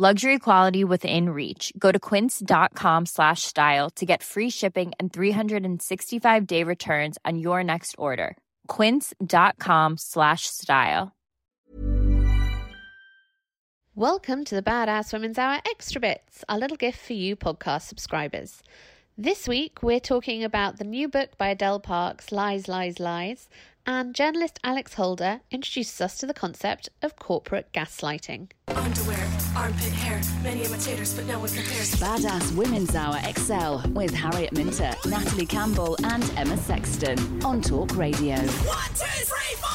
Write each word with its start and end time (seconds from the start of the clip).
Luxury 0.00 0.38
quality 0.38 0.84
within 0.84 1.30
reach. 1.30 1.72
Go 1.76 1.90
to 1.90 1.98
quince.com 1.98 3.06
slash 3.06 3.42
style 3.42 3.90
to 3.96 4.06
get 4.06 4.22
free 4.22 4.48
shipping 4.48 4.92
and 5.00 5.12
365 5.12 6.46
day 6.46 6.62
returns 6.62 7.18
on 7.24 7.36
your 7.40 7.64
next 7.64 7.96
order. 7.98 8.36
Quince.com 8.68 9.96
slash 9.98 10.42
style. 10.46 11.16
Welcome 13.96 14.44
to 14.44 14.54
the 14.54 14.62
Badass 14.62 15.12
Women's 15.12 15.36
Hour 15.36 15.58
Extra 15.64 16.00
Bits, 16.00 16.44
our 16.48 16.58
little 16.58 16.76
gift 16.76 17.04
for 17.04 17.14
you 17.14 17.34
podcast 17.34 17.88
subscribers. 17.88 18.62
This 19.16 19.48
week, 19.48 19.82
we're 19.82 19.98
talking 19.98 20.44
about 20.44 20.78
the 20.78 20.84
new 20.84 21.08
book 21.08 21.36
by 21.36 21.48
Adele 21.48 21.80
Parks, 21.80 22.30
Lies, 22.30 22.68
Lies, 22.68 23.00
Lies, 23.00 23.48
and 23.88 24.14
journalist 24.14 24.60
Alex 24.62 24.94
Holder 24.94 25.40
introduces 25.50 25.98
us 26.02 26.18
to 26.18 26.26
the 26.26 26.34
concept 26.34 26.90
of 27.00 27.16
corporate 27.16 27.72
gaslighting. 27.72 28.50
Underwear, 28.68 29.26
armpit 29.56 29.92
hair, 29.94 30.20
many 30.42 30.62
imitators, 30.64 31.14
but 31.14 31.24
no 31.24 31.38
one 31.38 31.48
compares. 31.48 31.94
Badass 31.94 32.54
Women's 32.54 32.94
Hour 32.94 33.18
XL 33.32 33.88
with 33.92 34.12
Harriet 34.12 34.52
Minter, 34.52 34.92
Natalie 35.06 35.46
Campbell, 35.46 35.96
and 36.04 36.22
Emma 36.36 36.58
Sexton 36.58 37.42
on 37.42 37.62
Talk 37.62 37.96
Radio. 37.96 38.36
One, 38.36 38.88
two, 38.90 39.06
three, 39.24 39.56
four! 39.56 39.67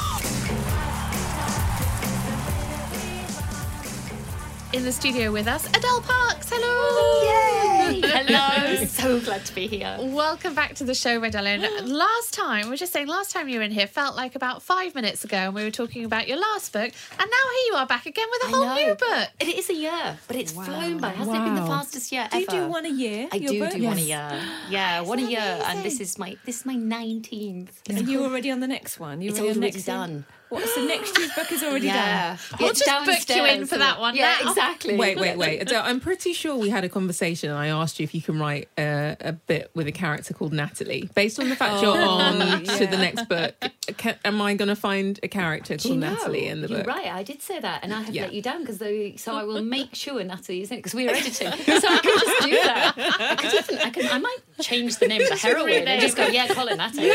In 4.73 4.83
the 4.83 4.91
studio 4.91 5.31
with 5.31 5.47
us, 5.47 5.67
Adele 5.67 6.01
Parks. 6.01 6.49
Hello. 6.51 7.91
Yay! 7.91 8.01
Hello. 8.03 8.85
so 8.85 9.19
glad 9.19 9.45
to 9.45 9.53
be 9.53 9.67
here. 9.67 9.95
Welcome 10.01 10.55
back 10.55 10.73
to 10.75 10.83
the 10.83 10.95
show, 10.95 11.21
Redellen. 11.21 11.63
Ah. 11.63 11.83
last 11.85 12.33
time, 12.33 12.63
we 12.65 12.69
were 12.71 12.75
just 12.77 12.91
saying, 12.91 13.05
last 13.07 13.29
time 13.31 13.47
you 13.47 13.59
were 13.59 13.63
in 13.63 13.69
here 13.71 13.85
felt 13.85 14.15
like 14.15 14.33
about 14.33 14.63
five 14.63 14.95
minutes 14.95 15.23
ago, 15.23 15.37
and 15.37 15.53
we 15.53 15.63
were 15.63 15.69
talking 15.69 16.05
about 16.05 16.27
your 16.27 16.37
last 16.37 16.73
book, 16.73 16.85
and 16.91 17.19
now 17.19 17.25
here 17.53 17.65
you 17.67 17.73
are 17.75 17.85
back 17.85 18.07
again 18.07 18.25
with 18.31 18.43
a 18.43 18.47
I 18.47 18.49
whole 18.49 18.65
know. 18.65 18.75
new 18.75 18.95
book. 18.95 19.29
It 19.39 19.47
is 19.59 19.69
a 19.69 19.75
year, 19.75 20.17
but 20.27 20.35
it's 20.37 20.51
flown 20.53 20.97
by. 20.97 21.09
Hasn't 21.09 21.37
it 21.37 21.43
been 21.43 21.55
the 21.55 21.67
fastest 21.67 22.11
year 22.11 22.27
Do 22.31 22.37
ever? 22.37 22.55
you 22.55 22.61
do 22.63 22.67
one 22.67 22.85
a 22.87 22.89
year? 22.89 23.27
I 23.31 23.35
your 23.35 23.51
do 23.51 23.59
book? 23.59 23.73
do 23.73 23.83
one 23.83 23.97
a 23.97 24.01
year. 24.01 24.41
Yeah, 24.69 25.01
one 25.01 25.19
a 25.19 25.21
year, 25.21 25.39
that 25.39 25.75
and 25.75 25.85
this 25.85 25.99
is 25.99 26.17
my 26.17 26.35
this 26.45 26.61
is 26.61 26.65
my 26.65 26.75
nineteenth. 26.75 27.79
And 27.87 28.07
you're 28.07 28.23
already 28.23 28.49
on 28.49 28.59
the 28.59 28.67
next 28.67 28.99
one. 28.99 29.21
You're 29.21 29.31
It's 29.33 29.39
already 29.39 29.51
on 29.51 29.57
already 29.63 29.77
next 29.77 29.85
done. 29.85 30.25
What? 30.53 30.67
So 30.69 30.85
next 30.85 31.17
year's 31.17 31.31
book 31.33 31.51
is 31.51 31.63
already 31.63 31.87
Yeah, 31.87 32.37
We'll 32.59 32.69
It's 32.69 32.79
just 32.85 33.05
book 33.27 33.35
you 33.37 33.45
in 33.45 33.65
for 33.65 33.77
that 33.77 33.99
one 33.99 34.15
Yeah, 34.15 34.35
now. 34.43 34.49
exactly. 34.51 34.95
Wait, 34.97 35.17
wait, 35.19 35.37
wait. 35.37 35.61
Adele, 35.61 35.81
I'm 35.83 35.99
pretty 35.99 36.33
sure 36.33 36.55
we 36.55 36.69
had 36.69 36.83
a 36.83 36.89
conversation 36.89 37.49
and 37.49 37.57
I 37.57 37.67
asked 37.67 37.99
you 37.99 38.03
if 38.03 38.13
you 38.13 38.21
can 38.21 38.39
write 38.39 38.69
uh, 38.77 39.15
a 39.19 39.33
bit 39.33 39.71
with 39.73 39.87
a 39.87 39.91
character 39.91 40.33
called 40.33 40.53
Natalie. 40.53 41.09
Based 41.15 41.39
on 41.39 41.49
the 41.49 41.55
fact 41.55 41.81
you're 41.81 41.97
on 41.97 42.63
to 42.65 42.87
the 42.87 42.97
next 42.97 43.27
book, 43.27 43.55
can, 43.97 44.15
am 44.23 44.41
I 44.41 44.53
going 44.53 44.69
to 44.69 44.75
find 44.75 45.19
a 45.23 45.27
character 45.27 45.75
called 45.77 45.85
you 45.95 45.99
know, 45.99 46.13
Natalie 46.13 46.47
in 46.47 46.61
the 46.61 46.67
you're 46.67 46.79
book? 46.79 46.87
right. 46.87 47.07
I 47.07 47.23
did 47.23 47.41
say 47.41 47.59
that, 47.59 47.83
and 47.83 47.93
I 47.93 48.01
have 48.03 48.13
Yeah. 48.13 48.23
let 48.23 48.33
you 48.33 48.41
down 48.41 48.63
because 48.63 48.79
so 49.21 49.35
I 49.35 49.43
will 49.43 49.61
make 49.63 49.95
sure 49.95 50.23
Natalie 50.23 50.61
is 50.61 50.69
in 50.71 50.75
it 50.75 50.79
because 50.79 50.93
we 50.93 51.07
are 51.07 51.11
editing. 51.15 51.51
So 51.83 51.87
I 51.89 51.97
could 51.97 52.19
just 52.19 52.43
do 52.45 52.51
that. 52.51 52.93
I 52.97 53.35
could 53.35 53.53
even, 53.53 53.77
I 53.79 53.89
can, 53.89 54.07
I 54.07 54.17
might 54.19 54.37
change 54.61 54.97
the 54.97 55.07
name 55.07 55.21
of 55.21 55.29
the 55.29 55.35
heroine 55.47 55.87
and 55.87 55.99
just 56.01 56.15
go, 56.15 56.27
yeah, 56.27 56.47
call 56.53 56.67
it 56.67 56.77
Natalie. 56.77 57.09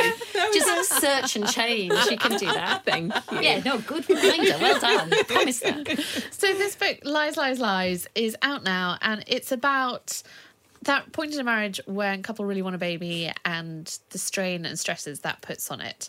just 0.52 0.92
search 1.00 1.36
and 1.36 1.48
change. 1.48 1.92
You 2.10 2.16
can 2.18 2.36
do 2.36 2.46
that. 2.46 2.84
Thank 2.84 3.12
you. 3.32 3.40
Yeah, 3.40 3.60
no, 3.64 3.78
good 3.78 4.08
reminder. 4.08 4.56
Well 4.60 4.80
done. 4.80 5.10
Promise 5.26 5.60
that. 5.60 6.24
So 6.30 6.52
this 6.54 6.76
book, 6.76 6.98
Lies, 7.04 7.36
Lies, 7.36 7.58
Lies, 7.60 8.08
is 8.14 8.36
out 8.42 8.64
now, 8.64 8.98
and 9.02 9.24
it's 9.26 9.52
about 9.52 10.22
that 10.82 11.12
point 11.12 11.34
in 11.34 11.40
a 11.40 11.44
marriage 11.44 11.80
when 11.86 12.20
a 12.20 12.22
couple 12.22 12.44
really 12.44 12.62
want 12.62 12.74
a 12.74 12.78
baby 12.78 13.32
and 13.44 13.98
the 14.10 14.18
strain 14.18 14.64
and 14.64 14.78
stresses 14.78 15.20
that 15.20 15.42
puts 15.42 15.70
on 15.70 15.80
it. 15.80 16.08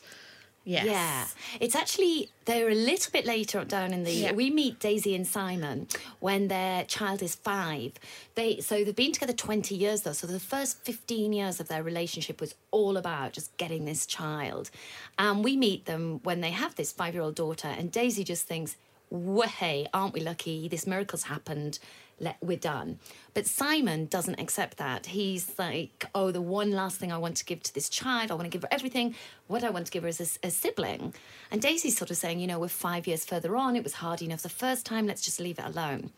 Yes. 0.70 0.86
Yeah, 0.86 1.26
it's 1.60 1.76
actually 1.76 2.30
they're 2.46 2.70
a 2.70 2.76
little 2.76 3.12
bit 3.12 3.26
later 3.26 3.64
down 3.66 3.92
in 3.92 4.04
the 4.04 4.12
Yeah. 4.12 4.28
year. 4.28 4.34
We 4.34 4.50
meet 4.52 4.80
Daisy 4.80 5.16
and 5.16 5.28
Simon 5.28 5.88
when 6.20 6.48
their 6.48 6.84
child 6.84 7.24
is 7.24 7.34
five. 7.36 7.94
They 8.36 8.60
so 8.60 8.84
they've 8.84 8.96
been 8.96 9.12
together 9.12 9.34
twenty 9.34 9.76
years 9.76 10.04
though. 10.04 10.14
So 10.14 10.28
the 10.28 10.40
first 10.40 10.84
fifteen 10.86 11.34
years 11.34 11.60
of 11.60 11.68
their 11.70 11.82
relationship 11.82 12.40
was 12.40 12.54
all 12.72 12.98
about 12.98 13.34
just 13.34 13.56
getting 13.58 13.86
this 13.86 14.06
child, 14.06 14.70
and 15.18 15.44
we 15.44 15.58
meet 15.58 15.86
them 15.86 16.20
when 16.24 16.42
they 16.42 16.52
have 16.52 16.76
this 16.76 16.92
five-year-old 16.92 17.36
daughter, 17.36 17.68
and 17.68 17.92
Daisy 17.92 18.24
just 18.24 18.46
thinks, 18.46 18.76
"Way, 19.10 19.88
aren't 19.92 20.14
we 20.14 20.22
lucky? 20.22 20.68
This 20.68 20.86
miracle's 20.86 21.24
happened." 21.24 21.80
Let, 22.20 22.38
we're 22.42 22.58
done. 22.58 23.00
But 23.34 23.46
Simon 23.46 24.06
doesn't 24.06 24.40
accept 24.40 24.78
that. 24.78 25.08
He's 25.08 25.58
like, 25.58 26.06
oh, 26.14 26.32
the 26.32 26.42
one 26.42 26.72
last 26.72 26.98
thing 26.98 27.12
I 27.12 27.18
want 27.18 27.38
to 27.38 27.46
give 27.46 27.64
to 27.64 27.74
this 27.74 27.90
child, 27.90 28.32
I 28.32 28.34
want 28.34 28.46
to 28.46 28.50
give 28.50 28.64
her 28.64 28.70
everything. 28.72 29.16
What 29.48 29.64
I 29.64 29.70
want 29.70 29.86
to 29.86 29.92
give 29.92 30.04
her 30.04 30.10
is 30.10 30.40
a 30.44 30.52
sibling. 30.52 31.14
And 31.52 31.62
Daisy's 31.62 31.98
sort 31.98 32.12
of 32.12 32.18
saying, 32.18 32.40
you 32.40 32.48
know, 32.48 32.60
we're 32.60 32.68
five 32.68 33.08
years 33.08 33.26
further 33.26 33.56
on. 33.56 33.76
It 33.76 33.84
was 33.84 33.94
hard 33.94 34.22
enough 34.22 34.42
the 34.42 34.50
first 34.50 34.86
time. 34.86 35.08
Let's 35.08 35.22
just 35.22 35.40
leave 35.40 35.60
it 35.60 35.66
alone. 35.66 36.12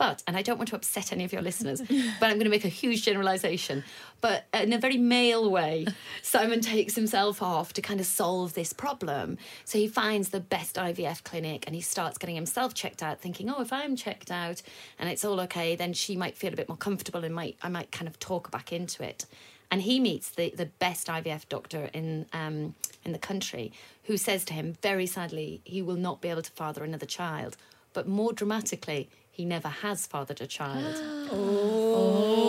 But, 0.00 0.22
and 0.26 0.34
I 0.34 0.40
don't 0.40 0.56
want 0.56 0.70
to 0.70 0.76
upset 0.76 1.12
any 1.12 1.24
of 1.24 1.32
your 1.34 1.42
listeners, 1.42 1.82
but 2.20 2.30
I'm 2.30 2.36
going 2.36 2.44
to 2.44 2.48
make 2.48 2.64
a 2.64 2.68
huge 2.68 3.02
generalization. 3.02 3.84
But 4.22 4.46
in 4.54 4.72
a 4.72 4.78
very 4.78 4.96
male 4.96 5.50
way, 5.50 5.86
Simon 6.22 6.62
takes 6.62 6.94
himself 6.94 7.42
off 7.42 7.74
to 7.74 7.82
kind 7.82 8.00
of 8.00 8.06
solve 8.06 8.54
this 8.54 8.72
problem. 8.72 9.36
So 9.66 9.76
he 9.76 9.88
finds 9.88 10.30
the 10.30 10.40
best 10.40 10.76
IVF 10.76 11.22
clinic 11.24 11.64
and 11.66 11.74
he 11.74 11.82
starts 11.82 12.16
getting 12.16 12.34
himself 12.34 12.72
checked 12.72 13.02
out, 13.02 13.20
thinking, 13.20 13.50
oh, 13.50 13.60
if 13.60 13.74
I'm 13.74 13.94
checked 13.94 14.30
out 14.30 14.62
and 14.98 15.10
it's 15.10 15.22
all 15.22 15.38
okay, 15.42 15.76
then 15.76 15.92
she 15.92 16.16
might 16.16 16.34
feel 16.34 16.54
a 16.54 16.56
bit 16.56 16.70
more 16.70 16.78
comfortable 16.78 17.22
and 17.22 17.34
might 17.34 17.58
I 17.60 17.68
might 17.68 17.92
kind 17.92 18.08
of 18.08 18.18
talk 18.18 18.50
back 18.50 18.72
into 18.72 19.02
it. 19.02 19.26
And 19.70 19.82
he 19.82 20.00
meets 20.00 20.30
the, 20.30 20.48
the 20.56 20.64
best 20.66 21.08
IVF 21.08 21.46
doctor 21.50 21.90
in 21.92 22.24
um, 22.32 22.74
in 23.04 23.12
the 23.12 23.18
country, 23.18 23.70
who 24.04 24.16
says 24.16 24.46
to 24.46 24.54
him 24.54 24.78
very 24.80 25.04
sadly 25.04 25.60
he 25.64 25.82
will 25.82 25.96
not 25.96 26.22
be 26.22 26.30
able 26.30 26.40
to 26.40 26.52
father 26.52 26.84
another 26.84 27.04
child. 27.04 27.58
But 27.92 28.06
more 28.06 28.32
dramatically, 28.32 29.10
he 29.30 29.44
never 29.44 29.68
has 29.68 30.06
fathered 30.06 30.40
a 30.40 30.46
child. 30.46 30.96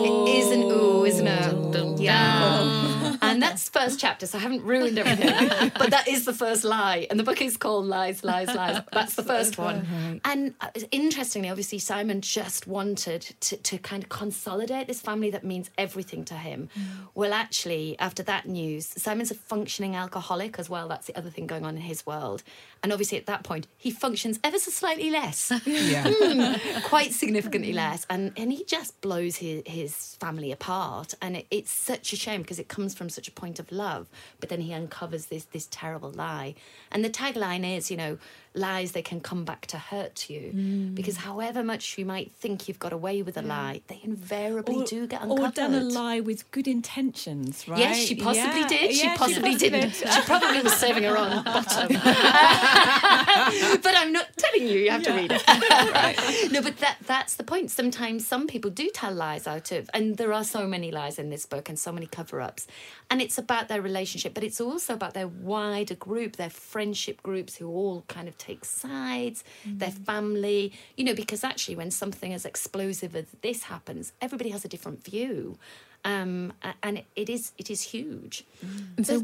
It 0.04 0.28
is 0.38 0.50
an 0.50 0.62
ooh, 0.62 1.04
isn't 1.04 1.26
it? 1.26 2.00
Yeah. 2.00 3.16
And 3.32 3.42
that's 3.42 3.68
the 3.68 3.78
first 3.80 3.98
chapter, 3.98 4.26
so 4.26 4.38
I 4.38 4.40
haven't 4.40 4.62
ruined 4.64 4.98
everything. 4.98 5.70
but 5.78 5.90
that 5.90 6.08
is 6.08 6.24
the 6.24 6.32
first 6.32 6.64
lie. 6.64 7.06
And 7.10 7.18
the 7.18 7.24
book 7.24 7.40
is 7.40 7.56
called 7.56 7.86
Lies, 7.86 8.22
Lies, 8.24 8.54
Lies. 8.54 8.82
That's 8.92 9.14
the 9.14 9.22
first 9.22 9.58
one. 9.58 10.20
And 10.24 10.54
uh, 10.60 10.68
interestingly, 10.90 11.48
obviously, 11.48 11.78
Simon 11.78 12.20
just 12.20 12.66
wanted 12.66 13.22
to, 13.40 13.56
to 13.56 13.78
kind 13.78 14.02
of 14.02 14.08
consolidate 14.08 14.86
this 14.86 15.00
family 15.00 15.30
that 15.30 15.44
means 15.44 15.70
everything 15.78 16.24
to 16.26 16.34
him. 16.34 16.68
Well, 17.14 17.32
actually, 17.32 17.98
after 17.98 18.22
that 18.24 18.46
news, 18.46 18.86
Simon's 18.96 19.30
a 19.30 19.34
functioning 19.34 19.96
alcoholic 19.96 20.58
as 20.58 20.68
well. 20.68 20.88
That's 20.88 21.06
the 21.06 21.16
other 21.16 21.30
thing 21.30 21.46
going 21.46 21.64
on 21.64 21.76
in 21.76 21.82
his 21.82 22.04
world. 22.06 22.42
And 22.82 22.92
obviously, 22.92 23.18
at 23.18 23.26
that 23.26 23.44
point, 23.44 23.66
he 23.76 23.90
functions 23.90 24.38
ever 24.44 24.58
so 24.58 24.70
slightly 24.70 25.10
less 25.10 25.52
Yeah. 25.66 26.58
quite 26.84 27.12
significantly 27.12 27.72
less 27.72 28.06
and 28.10 28.32
and 28.36 28.52
he 28.52 28.64
just 28.64 29.00
blows 29.00 29.36
his, 29.36 29.62
his 29.66 30.16
family 30.20 30.52
apart 30.52 31.14
and 31.22 31.36
it, 31.36 31.46
it's 31.50 31.70
such 31.70 32.12
a 32.12 32.16
shame 32.16 32.42
because 32.42 32.58
it 32.58 32.68
comes 32.68 32.94
from 32.94 33.08
such 33.08 33.21
such 33.22 33.28
a 33.28 33.40
point 33.40 33.60
of 33.60 33.70
love, 33.70 34.08
but 34.40 34.48
then 34.48 34.60
he 34.60 34.72
uncovers 34.72 35.26
this 35.26 35.44
this 35.44 35.68
terrible 35.70 36.10
lie. 36.10 36.54
And 36.90 37.04
the 37.04 37.10
tagline 37.10 37.64
is, 37.76 37.88
you 37.90 37.96
know, 37.96 38.18
lies 38.54 38.92
they 38.92 39.02
can 39.02 39.18
come 39.20 39.44
back 39.44 39.66
to 39.66 39.78
hurt 39.78 40.28
you 40.28 40.52
Mm. 40.54 40.94
because 40.94 41.16
however 41.16 41.62
much 41.64 41.96
you 41.96 42.04
might 42.04 42.30
think 42.32 42.68
you've 42.68 42.78
got 42.78 42.92
away 42.92 43.22
with 43.22 43.36
a 43.38 43.42
lie, 43.42 43.80
they 43.86 44.00
invariably 44.02 44.84
do 44.84 45.06
get 45.06 45.22
uncovered 45.22 45.44
or 45.44 45.50
done 45.52 45.74
a 45.74 45.80
lie 45.80 46.20
with 46.20 46.50
good 46.50 46.68
intentions, 46.68 47.66
right? 47.66 47.78
Yes, 47.78 47.96
she 47.98 48.14
possibly 48.14 48.60
Yeah, 48.60 48.68
did. 48.68 48.92
She 48.94 49.04
yeah, 49.06 49.16
possibly 49.16 49.54
didn't. 49.54 49.92
She 49.94 50.20
probably 50.22 50.60
was 50.60 50.74
saving 50.74 51.04
her 51.04 51.16
own 51.16 51.42
bottom. 51.44 51.88
but 53.82 53.94
I'm 53.96 54.12
not 54.12 54.26
telling 54.36 54.68
you. 54.68 54.78
You 54.80 54.90
have 54.90 55.02
to 55.04 55.12
read 55.12 55.32
it. 55.32 55.42
no, 56.52 56.60
but 56.62 56.76
that 56.78 56.96
that's 57.06 57.36
the 57.36 57.44
point. 57.44 57.70
Sometimes 57.70 58.26
some 58.26 58.46
people 58.46 58.70
do 58.70 58.90
tell 58.92 59.12
lies 59.14 59.46
out 59.46 59.72
of, 59.72 59.88
and 59.94 60.16
there 60.16 60.32
are 60.32 60.44
so 60.44 60.66
many 60.66 60.90
lies 60.90 61.18
in 61.18 61.30
this 61.30 61.46
book 61.46 61.68
and 61.68 61.78
so 61.78 61.92
many 61.92 62.06
cover-ups, 62.06 62.66
and 63.10 63.20
it's 63.22 63.38
about 63.38 63.68
their 63.68 63.80
relationship, 63.82 64.34
but 64.34 64.44
it's 64.44 64.60
also 64.60 64.94
about 64.94 65.14
their 65.14 65.28
wider 65.28 65.94
group, 65.94 66.36
their 66.36 66.50
friendship 66.50 67.22
groups 67.22 67.56
who 67.56 67.68
all 67.68 68.04
kind 68.08 68.28
of 68.28 68.36
take 68.48 68.64
sides, 68.64 69.44
their 69.64 69.90
family. 69.90 70.72
You 70.96 71.04
know, 71.06 71.14
because 71.14 71.42
actually, 71.44 71.76
when 71.76 71.90
something 71.90 72.32
as 72.32 72.44
explosive 72.44 73.12
as 73.16 73.26
this 73.40 73.60
happens, 73.64 74.12
everybody 74.20 74.50
has 74.50 74.64
a 74.64 74.68
different 74.68 75.04
view. 75.04 75.58
Um, 76.04 76.52
and 76.82 76.98
it, 76.98 77.06
it 77.14 77.28
is 77.36 77.52
it 77.58 77.68
is 77.70 77.80
huge. 77.94 78.44
And 78.96 79.06
so, 79.06 79.14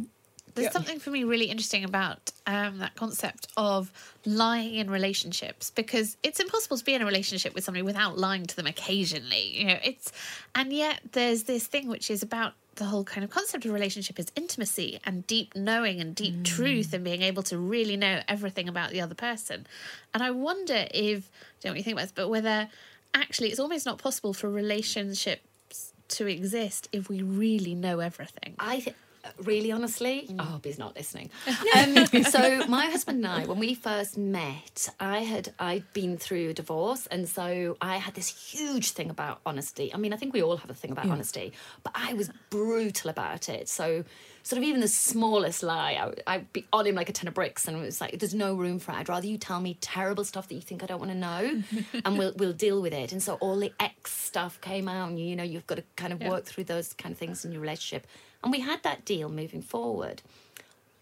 There's 0.54 0.72
something 0.72 0.98
for 0.98 1.10
me 1.10 1.24
really 1.24 1.46
interesting 1.46 1.84
about 1.84 2.30
um, 2.46 2.78
that 2.78 2.94
concept 2.94 3.48
of 3.56 3.92
lying 4.24 4.74
in 4.74 4.90
relationships 4.90 5.70
because 5.70 6.16
it's 6.22 6.40
impossible 6.40 6.76
to 6.78 6.84
be 6.84 6.94
in 6.94 7.02
a 7.02 7.06
relationship 7.06 7.54
with 7.54 7.64
somebody 7.64 7.82
without 7.82 8.18
lying 8.18 8.46
to 8.46 8.56
them 8.56 8.66
occasionally. 8.66 9.44
You 9.58 9.64
know, 9.66 9.78
it's 9.84 10.10
and 10.54 10.72
yet 10.72 11.00
there's 11.12 11.44
this 11.44 11.66
thing 11.66 11.88
which 11.88 12.10
is 12.10 12.22
about 12.22 12.54
the 12.78 12.86
whole 12.86 13.04
kind 13.04 13.24
of 13.24 13.30
concept 13.30 13.64
of 13.64 13.72
relationship 13.72 14.18
is 14.18 14.28
intimacy 14.34 15.00
and 15.04 15.26
deep 15.26 15.54
knowing 15.54 16.00
and 16.00 16.14
deep 16.14 16.44
truth 16.44 16.90
mm. 16.90 16.94
and 16.94 17.04
being 17.04 17.22
able 17.22 17.42
to 17.42 17.58
really 17.58 17.96
know 17.96 18.20
everything 18.26 18.68
about 18.68 18.90
the 18.90 19.00
other 19.00 19.14
person. 19.14 19.66
And 20.14 20.22
I 20.22 20.30
wonder 20.30 20.86
if 20.92 21.30
I 21.30 21.62
don't 21.62 21.64
know 21.64 21.70
what 21.72 21.76
you 21.78 21.82
think 21.82 21.94
about 21.94 22.02
this, 22.02 22.12
but 22.12 22.28
whether 22.28 22.68
actually 23.14 23.48
it's 23.48 23.60
almost 23.60 23.84
not 23.84 23.98
possible 23.98 24.32
for 24.32 24.48
relationships 24.48 25.92
to 26.08 26.26
exist 26.26 26.88
if 26.92 27.08
we 27.08 27.20
really 27.22 27.74
know 27.74 28.00
everything. 28.00 28.54
I 28.58 28.80
th- 28.80 28.96
really 29.38 29.70
honestly, 29.72 30.28
I 30.38 30.42
hope 30.44 30.64
he's 30.64 30.78
not 30.78 30.96
listening. 30.96 31.30
Um, 31.76 32.06
so 32.24 32.64
my 32.66 32.86
husband 32.86 33.18
and 33.24 33.26
I, 33.26 33.44
when 33.46 33.58
we 33.58 33.74
first 33.74 34.16
met, 34.16 34.88
I 34.98 35.20
had 35.20 35.52
I'd 35.58 35.84
been 35.92 36.16
through 36.16 36.50
a 36.50 36.54
divorce, 36.54 37.06
and 37.06 37.28
so 37.28 37.76
I 37.80 37.96
had 37.98 38.14
this 38.14 38.28
huge 38.28 38.90
thing 38.92 39.10
about 39.10 39.40
honesty. 39.46 39.92
I 39.92 39.96
mean, 39.98 40.12
I 40.12 40.16
think 40.16 40.32
we 40.34 40.42
all 40.42 40.56
have 40.56 40.70
a 40.70 40.74
thing 40.74 40.90
about 40.92 41.06
honesty, 41.08 41.52
but 41.82 41.92
I 41.94 42.14
was 42.14 42.30
brutal 42.50 43.10
about 43.10 43.48
it. 43.48 43.68
So. 43.68 44.04
Sort 44.44 44.62
of 44.62 44.64
even 44.64 44.80
the 44.80 44.88
smallest 44.88 45.62
lie, 45.62 45.98
I, 46.00 46.06
would- 46.06 46.22
I'd 46.26 46.52
be 46.54 46.64
on 46.72 46.86
him 46.86 46.94
like 46.94 47.10
a 47.10 47.12
ton 47.12 47.28
of 47.28 47.34
bricks, 47.34 47.68
and 47.68 47.76
it 47.76 47.80
was 47.80 48.00
like, 48.00 48.18
"There's 48.18 48.32
no 48.32 48.54
room 48.54 48.78
for 48.78 48.92
it. 48.92 48.94
I'd 48.94 49.08
rather 49.10 49.26
you 49.26 49.36
tell 49.36 49.60
me 49.60 49.76
terrible 49.82 50.24
stuff 50.24 50.48
that 50.48 50.54
you 50.54 50.62
think 50.62 50.82
I 50.82 50.86
don't 50.86 51.00
want 51.00 51.10
to 51.12 51.18
know, 51.18 51.62
and 52.04 52.16
we'll 52.16 52.32
we'll 52.36 52.54
deal 52.54 52.80
with 52.80 52.94
it." 52.94 53.12
And 53.12 53.22
so 53.22 53.34
all 53.40 53.58
the 53.58 53.72
ex 53.78 54.10
stuff 54.10 54.58
came 54.62 54.88
out, 54.88 55.10
and 55.10 55.18
you 55.20 55.36
know 55.36 55.42
you've 55.42 55.66
got 55.66 55.74
to 55.74 55.84
kind 55.96 56.14
of 56.14 56.22
work 56.22 56.46
through 56.46 56.64
those 56.64 56.94
kind 56.94 57.12
of 57.12 57.18
things 57.18 57.44
in 57.44 57.52
your 57.52 57.60
relationship. 57.60 58.06
And 58.42 58.52
we 58.52 58.60
had 58.60 58.82
that 58.82 59.04
deal 59.04 59.28
moving 59.28 59.62
forward. 59.62 60.22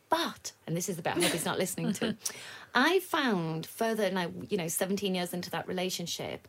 But, 0.09 0.53
and 0.67 0.77
this 0.77 0.89
is 0.89 0.97
the 0.97 1.03
bit 1.03 1.17
I 1.17 1.21
hope 1.21 1.33
he's 1.33 1.45
not 1.45 1.59
listening 1.59 1.93
to, 1.95 2.17
I 2.75 3.01
found 3.01 3.67
further 3.67 4.11
now, 4.11 4.31
you 4.49 4.57
know, 4.57 4.69
17 4.69 5.15
years 5.15 5.35
into 5.35 5.51
that 5.51 5.67
relationship, 5.67 6.47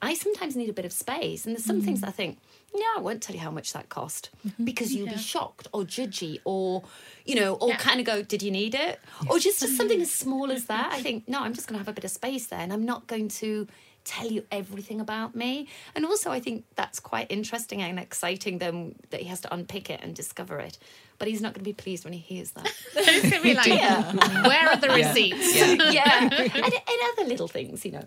I 0.00 0.14
sometimes 0.14 0.54
need 0.54 0.68
a 0.68 0.74
bit 0.74 0.84
of 0.84 0.92
space. 0.92 1.44
And 1.46 1.56
there's 1.56 1.64
some 1.64 1.80
things 1.80 2.02
mm. 2.02 2.08
I 2.08 2.10
think, 2.10 2.38
no, 2.74 2.84
I 2.96 3.00
won't 3.00 3.22
tell 3.22 3.34
you 3.34 3.40
how 3.40 3.50
much 3.50 3.72
that 3.72 3.88
cost 3.88 4.30
mm-hmm. 4.46 4.64
because 4.64 4.94
you'll 4.94 5.08
be 5.08 5.16
shocked 5.16 5.68
or 5.72 5.82
judgy 5.82 6.40
or, 6.44 6.84
you 7.24 7.34
know, 7.34 7.54
or 7.54 7.72
kind 7.72 7.98
of 7.98 8.06
go, 8.06 8.22
did 8.22 8.42
you 8.42 8.50
need 8.50 8.74
it? 8.74 9.00
Or 9.28 9.38
just, 9.38 9.60
just 9.60 9.76
something 9.76 10.00
as 10.00 10.12
small 10.12 10.52
as 10.52 10.66
that. 10.66 10.92
I 10.92 11.00
think, 11.00 11.28
no, 11.28 11.40
I'm 11.40 11.54
just 11.54 11.66
going 11.66 11.74
to 11.74 11.78
have 11.78 11.88
a 11.88 11.94
bit 11.94 12.04
of 12.04 12.10
space 12.10 12.46
there 12.46 12.60
and 12.60 12.72
I'm 12.72 12.84
not 12.84 13.06
going 13.06 13.28
to 13.28 13.66
tell 14.08 14.26
you 14.26 14.44
everything 14.50 15.00
about 15.00 15.34
me. 15.34 15.68
And 15.94 16.04
also, 16.04 16.30
I 16.30 16.40
think 16.40 16.64
that's 16.74 16.98
quite 16.98 17.26
interesting 17.30 17.82
and 17.82 17.98
exciting 17.98 18.58
then 18.58 18.94
that 19.10 19.20
he 19.20 19.26
has 19.26 19.40
to 19.42 19.54
unpick 19.54 19.90
it 19.90 20.00
and 20.02 20.14
discover 20.14 20.58
it. 20.58 20.78
But 21.18 21.28
he's 21.28 21.40
not 21.40 21.52
going 21.52 21.64
to 21.64 21.68
be 21.68 21.72
pleased 21.72 22.04
when 22.04 22.12
he 22.12 22.20
hears 22.20 22.52
that. 22.52 22.72
It's 22.96 23.30
gonna 23.30 23.42
be 23.42 23.54
like, 23.54 23.66
where 24.46 24.68
are 24.68 24.76
the 24.76 24.88
receipts? 24.88 25.56
yeah. 25.56 26.22
And, 26.22 26.32
and 26.32 26.74
other 27.12 27.24
little 27.24 27.48
things, 27.48 27.84
you 27.84 27.92
know. 27.92 28.04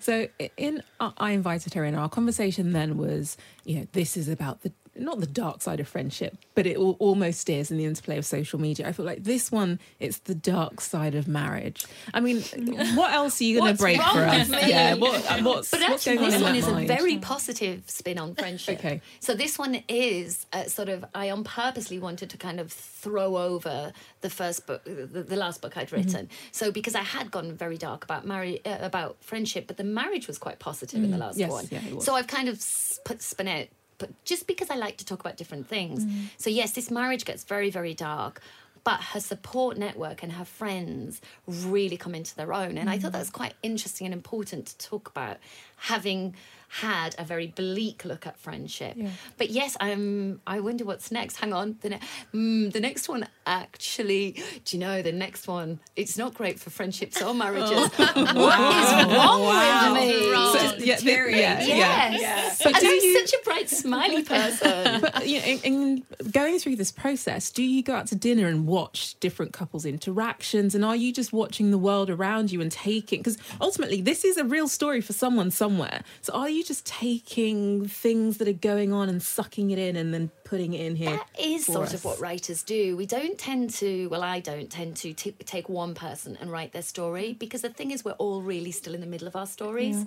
so 0.00 0.28
in 0.56 0.82
I 1.00 1.12
I 1.18 1.30
invited 1.32 1.74
her 1.74 1.84
in. 1.84 1.94
Our 1.94 2.08
conversation 2.08 2.72
then 2.72 2.96
was, 2.96 3.36
you 3.64 3.78
know, 3.78 3.86
this 3.92 4.16
is 4.16 4.28
about 4.28 4.62
the 4.62 4.72
not 4.96 5.20
the 5.20 5.26
dark 5.26 5.62
side 5.62 5.80
of 5.80 5.88
friendship, 5.88 6.36
but 6.54 6.66
it 6.66 6.76
almost 6.76 7.48
is 7.50 7.70
in 7.70 7.78
the 7.78 7.84
interplay 7.84 8.16
of 8.18 8.24
social 8.26 8.60
media. 8.60 8.88
I 8.88 8.92
feel 8.92 9.04
like 9.06 9.24
this 9.24 9.50
one, 9.52 9.80
it's 10.00 10.18
the 10.18 10.34
dark 10.34 10.80
side 10.80 11.14
of 11.14 11.26
marriage. 11.28 11.84
I 12.12 12.20
mean, 12.20 12.42
what 12.94 13.12
else 13.12 13.40
are 13.40 13.44
you 13.44 13.60
going 13.60 13.72
to 13.74 13.78
break 13.78 14.00
for 14.00 14.20
us? 14.20 14.48
Yeah, 14.48 14.94
what, 14.94 15.20
what's, 15.42 15.70
But 15.70 15.80
what's 15.80 16.06
actually, 16.06 16.18
on 16.18 16.24
this 16.24 16.34
in 16.36 16.42
one 16.42 16.54
is 16.56 16.66
mind? 16.66 16.84
a 16.90 16.94
very 16.94 17.18
positive 17.18 17.82
spin 17.88 18.18
on 18.18 18.34
friendship. 18.34 18.78
Okay. 18.78 19.00
So 19.20 19.34
this 19.34 19.58
one 19.58 19.82
is 19.88 20.46
uh, 20.52 20.64
sort 20.64 20.88
of 20.88 21.04
I 21.14 21.30
on 21.30 21.44
purposely 21.44 21.98
wanted 21.98 22.30
to 22.30 22.36
kind 22.36 22.60
of 22.60 22.72
throw 22.72 23.36
over 23.36 23.92
the 24.20 24.30
first 24.30 24.66
book, 24.66 24.84
the, 24.84 25.22
the 25.22 25.36
last 25.36 25.60
book 25.62 25.76
I'd 25.76 25.84
Mm-hmm. 25.88 25.96
written. 25.96 26.28
So 26.52 26.72
because 26.72 26.94
I 26.94 27.02
had 27.02 27.30
gone 27.30 27.52
very 27.52 27.76
dark 27.76 28.04
about 28.04 28.26
marriage, 28.26 28.60
uh, 28.64 28.78
about 28.80 29.16
friendship, 29.22 29.66
but 29.66 29.76
the 29.76 29.84
marriage 29.84 30.26
was 30.26 30.38
quite 30.38 30.58
positive 30.58 31.02
in 31.04 31.10
the 31.10 31.18
last 31.18 31.36
Mm. 31.36 31.40
yes, 31.40 31.50
one. 31.50 31.68
yeah. 31.70 31.80
So 32.00 32.14
I've 32.14 32.26
kind 32.26 32.48
of 32.48 32.56
put 33.04 33.20
spin 33.22 33.48
it, 33.48 33.70
but 33.98 34.10
just 34.24 34.46
because 34.46 34.70
I 34.70 34.76
like 34.76 34.96
to 34.98 35.04
talk 35.04 35.20
about 35.20 35.36
different 35.36 35.68
things. 35.68 36.04
Mm. 36.04 36.26
So 36.36 36.50
yes, 36.50 36.72
this 36.72 36.90
marriage 36.90 37.24
gets 37.24 37.44
very 37.44 37.70
very 37.70 37.94
dark. 37.94 38.40
But 38.82 39.00
her 39.00 39.20
support 39.20 39.78
network 39.78 40.22
and 40.22 40.32
her 40.32 40.44
friends 40.44 41.22
really 41.46 41.96
come 41.96 42.14
into 42.14 42.36
their 42.36 42.52
own. 42.52 42.76
And 42.76 42.90
I 42.90 42.98
thought 42.98 43.12
that 43.12 43.18
was 43.18 43.30
quite 43.30 43.54
interesting 43.62 44.06
and 44.06 44.12
important 44.12 44.66
to 44.66 44.76
talk 44.76 45.08
about, 45.08 45.38
having 45.76 46.34
had 46.80 47.14
a 47.18 47.24
very 47.24 47.46
bleak 47.46 48.04
look 48.04 48.26
at 48.26 48.36
friendship. 48.38 48.96
But 49.38 49.50
yes, 49.50 49.76
I'm. 49.80 50.40
I 50.46 50.58
wonder 50.60 50.84
what's 50.84 51.12
next. 51.12 51.36
Hang 51.36 51.52
on, 51.52 51.76
the, 51.82 51.90
ne- 51.90 52.00
mm, 52.34 52.72
the 52.72 52.80
next 52.80 53.08
one 53.08 53.26
actually. 53.46 54.42
Do 54.64 54.76
you 54.76 54.80
know 54.80 55.00
the 55.02 55.12
next 55.12 55.46
one? 55.46 55.78
It's 55.94 56.18
not 56.18 56.34
great 56.34 56.58
for 56.58 56.70
friendships 56.70 57.22
or 57.22 57.32
marriages. 57.34 57.90
What 57.98 58.58
is 58.58 59.14
wrong 59.14 59.94
with 59.94 60.02
me? 60.02 60.12
So, 60.32 60.76
yeah, 60.84 60.96
the- 60.96 61.30
yeah, 61.36 61.60
yeah. 61.62 62.10
Yes. 62.10 62.58
But 62.62 62.74
and 62.76 62.86
I'm 62.86 62.94
you- 62.94 63.20
such 63.26 63.40
a 63.40 63.44
bright, 63.44 63.70
smiley 63.70 64.22
person. 64.24 65.00
But 65.02 65.28
you 65.28 65.38
know, 65.40 65.46
in, 65.46 65.58
in 65.60 66.04
going 66.32 66.58
through 66.58 66.76
this 66.76 66.90
process, 66.90 67.50
do 67.50 67.62
you 67.62 67.82
go 67.82 67.94
out 67.94 68.06
to 68.08 68.16
dinner 68.16 68.48
and 68.48 68.66
watch 68.66 69.18
different 69.20 69.52
couples' 69.52 69.84
interactions, 69.84 70.74
and 70.74 70.84
are 70.84 70.96
you 70.96 71.12
just 71.12 71.32
watching 71.32 71.70
the 71.70 71.78
world 71.78 72.10
around 72.10 72.50
you 72.50 72.60
and 72.60 72.72
taking? 72.72 73.20
Because 73.20 73.38
ultimately, 73.60 74.00
this 74.00 74.24
is 74.24 74.36
a 74.38 74.44
real 74.44 74.66
story 74.68 75.00
for 75.00 75.12
someone 75.12 75.50
somewhere. 75.52 76.02
So, 76.22 76.32
are 76.32 76.48
you 76.48 76.63
just 76.64 76.84
taking 76.86 77.86
things 77.86 78.38
that 78.38 78.48
are 78.48 78.52
going 78.52 78.92
on 78.92 79.08
and 79.08 79.22
sucking 79.22 79.70
it 79.70 79.78
in, 79.78 79.96
and 79.96 80.12
then 80.12 80.30
putting 80.44 80.74
it 80.74 80.80
in 80.84 80.96
here? 80.96 81.10
That 81.10 81.28
is 81.38 81.66
sort 81.66 81.88
us? 81.88 81.94
of 81.94 82.04
what 82.04 82.20
writers 82.20 82.62
do. 82.62 82.96
We 82.96 83.06
don't 83.06 83.38
tend 83.38 83.70
to, 83.74 84.08
well, 84.08 84.22
I 84.22 84.40
don't 84.40 84.70
tend 84.70 84.96
to 84.96 85.12
t- 85.12 85.32
take 85.44 85.68
one 85.68 85.94
person 85.94 86.36
and 86.40 86.50
write 86.50 86.72
their 86.72 86.82
story 86.82 87.34
because 87.34 87.62
the 87.62 87.68
thing 87.68 87.90
is, 87.90 88.04
we're 88.04 88.12
all 88.12 88.42
really 88.42 88.72
still 88.72 88.94
in 88.94 89.00
the 89.00 89.06
middle 89.06 89.28
of 89.28 89.36
our 89.36 89.46
stories. 89.46 90.06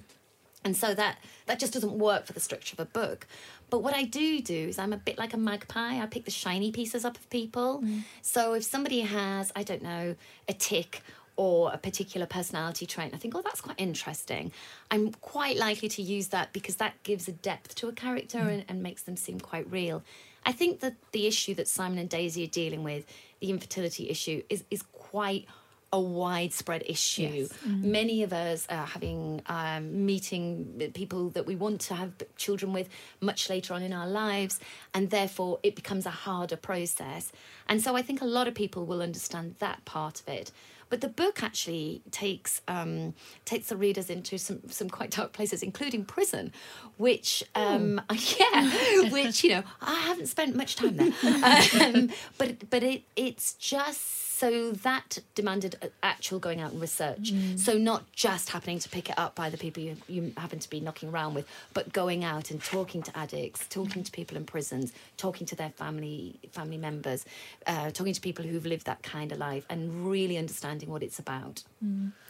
And 0.63 0.75
so 0.75 0.93
that 0.95 1.19
that 1.45 1.59
just 1.59 1.71
doesn't 1.71 1.93
work 1.93 2.25
for 2.25 2.33
the 2.33 2.39
structure 2.39 2.75
of 2.77 2.79
a 2.79 2.85
book. 2.85 3.27
But 3.69 3.83
what 3.83 3.93
I 3.93 4.03
do 4.03 4.41
do 4.41 4.67
is 4.67 4.79
I'm 4.79 4.91
a 4.91 4.97
bit 4.97 5.17
like 5.17 5.33
a 5.33 5.37
magpie. 5.37 6.01
I 6.01 6.05
pick 6.07 6.25
the 6.25 6.31
shiny 6.31 6.71
pieces 6.71 7.05
up 7.05 7.17
of 7.17 7.29
people. 7.29 7.81
Mm. 7.83 8.01
So 8.21 8.53
if 8.53 8.63
somebody 8.63 9.01
has, 9.01 9.51
I 9.55 9.63
don't 9.63 9.83
know, 9.83 10.15
a 10.49 10.53
tick 10.53 11.03
or 11.37 11.71
a 11.71 11.77
particular 11.77 12.25
personality 12.25 12.85
trait, 12.85 13.05
and 13.05 13.15
I 13.15 13.19
think, 13.19 13.35
oh, 13.35 13.41
that's 13.41 13.61
quite 13.61 13.79
interesting. 13.79 14.51
I'm 14.91 15.11
quite 15.11 15.55
likely 15.57 15.87
to 15.89 16.01
use 16.01 16.27
that 16.29 16.51
because 16.51 16.77
that 16.77 17.01
gives 17.03 17.27
a 17.27 17.31
depth 17.31 17.75
to 17.75 17.87
a 17.87 17.93
character 17.93 18.39
and, 18.39 18.65
and 18.67 18.83
makes 18.83 19.03
them 19.03 19.15
seem 19.15 19.39
quite 19.39 19.71
real. 19.71 20.03
I 20.45 20.51
think 20.51 20.79
that 20.79 20.95
the 21.11 21.27
issue 21.27 21.53
that 21.55 21.67
Simon 21.67 21.99
and 21.99 22.09
Daisy 22.09 22.43
are 22.43 22.47
dealing 22.47 22.83
with, 22.83 23.05
the 23.39 23.49
infertility 23.49 24.09
issue, 24.09 24.41
is 24.49 24.63
is 24.71 24.81
quite 24.81 25.45
a 25.93 25.99
widespread 25.99 26.83
issue. 26.85 27.47
Many 27.65 28.23
of 28.23 28.33
us 28.33 28.67
are 28.69 28.85
having 28.85 29.41
um, 29.45 30.05
meeting 30.05 30.91
people 30.93 31.29
that 31.29 31.45
we 31.45 31.55
want 31.55 31.79
to 31.81 31.93
have 31.95 32.11
children 32.35 32.73
with 32.73 32.89
much 33.21 33.49
later 33.49 33.73
on 33.73 33.81
in 33.81 33.93
our 33.93 34.07
lives, 34.07 34.59
and 34.93 35.09
therefore 35.09 35.59
it 35.63 35.75
becomes 35.75 36.05
a 36.05 36.09
harder 36.11 36.57
process. 36.57 37.31
And 37.69 37.81
so 37.81 37.95
I 37.95 38.01
think 38.01 38.21
a 38.21 38.25
lot 38.25 38.47
of 38.47 38.53
people 38.53 38.85
will 38.85 39.01
understand 39.01 39.55
that 39.59 39.85
part 39.85 40.19
of 40.19 40.27
it. 40.27 40.51
But 40.89 41.01
the 41.01 41.09
book 41.09 41.43
actually 41.43 42.01
takes 42.11 42.61
um, 42.67 43.13
takes 43.45 43.67
the 43.67 43.77
readers 43.77 44.09
into 44.09 44.37
some 44.37 44.61
some 44.69 44.89
quite 44.89 45.11
dark 45.11 45.33
places, 45.33 45.63
including 45.63 46.05
prison, 46.05 46.53
which 46.97 47.43
um, 47.55 48.01
yeah, 48.39 49.09
which 49.09 49.43
you 49.43 49.51
know 49.51 49.63
I 49.81 49.95
haven't 49.95 50.27
spent 50.27 50.55
much 50.55 50.75
time 50.75 50.97
there, 50.97 51.13
um, 51.81 52.09
but 52.37 52.69
but 52.69 52.83
it 52.83 53.03
it's 53.15 53.53
just 53.53 54.26
so 54.39 54.71
that 54.71 55.17
demanded 55.33 55.73
actual 56.03 56.37
going 56.37 56.59
out 56.61 56.71
and 56.73 56.79
research. 56.79 57.33
So 57.55 57.71
not 57.91 58.01
just 58.11 58.45
happening 58.51 58.79
to 58.79 58.89
pick 58.89 59.09
it 59.09 59.17
up 59.17 59.33
by 59.33 59.49
the 59.49 59.57
people 59.57 59.81
you, 59.81 59.95
you 60.07 60.21
happen 60.37 60.59
to 60.59 60.69
be 60.69 60.79
knocking 60.79 61.09
around 61.09 61.33
with, 61.33 61.47
but 61.73 61.91
going 61.91 62.23
out 62.23 62.51
and 62.51 62.63
talking 62.63 63.01
to 63.07 63.11
addicts, 63.17 63.65
talking 63.67 64.03
to 64.03 64.11
people 64.11 64.37
in 64.37 64.45
prisons, 64.45 64.93
talking 65.17 65.47
to 65.47 65.55
their 65.55 65.71
family 65.71 66.39
family 66.51 66.77
members, 66.77 67.25
uh, 67.65 67.89
talking 67.89 68.13
to 68.13 68.21
people 68.21 68.45
who've 68.45 68.65
lived 68.73 68.85
that 68.85 69.01
kind 69.01 69.31
of 69.31 69.39
life, 69.39 69.65
and 69.71 69.79
really 70.07 70.37
understanding 70.37 70.89
what 70.89 71.01
it's 71.01 71.19
about. 71.19 71.63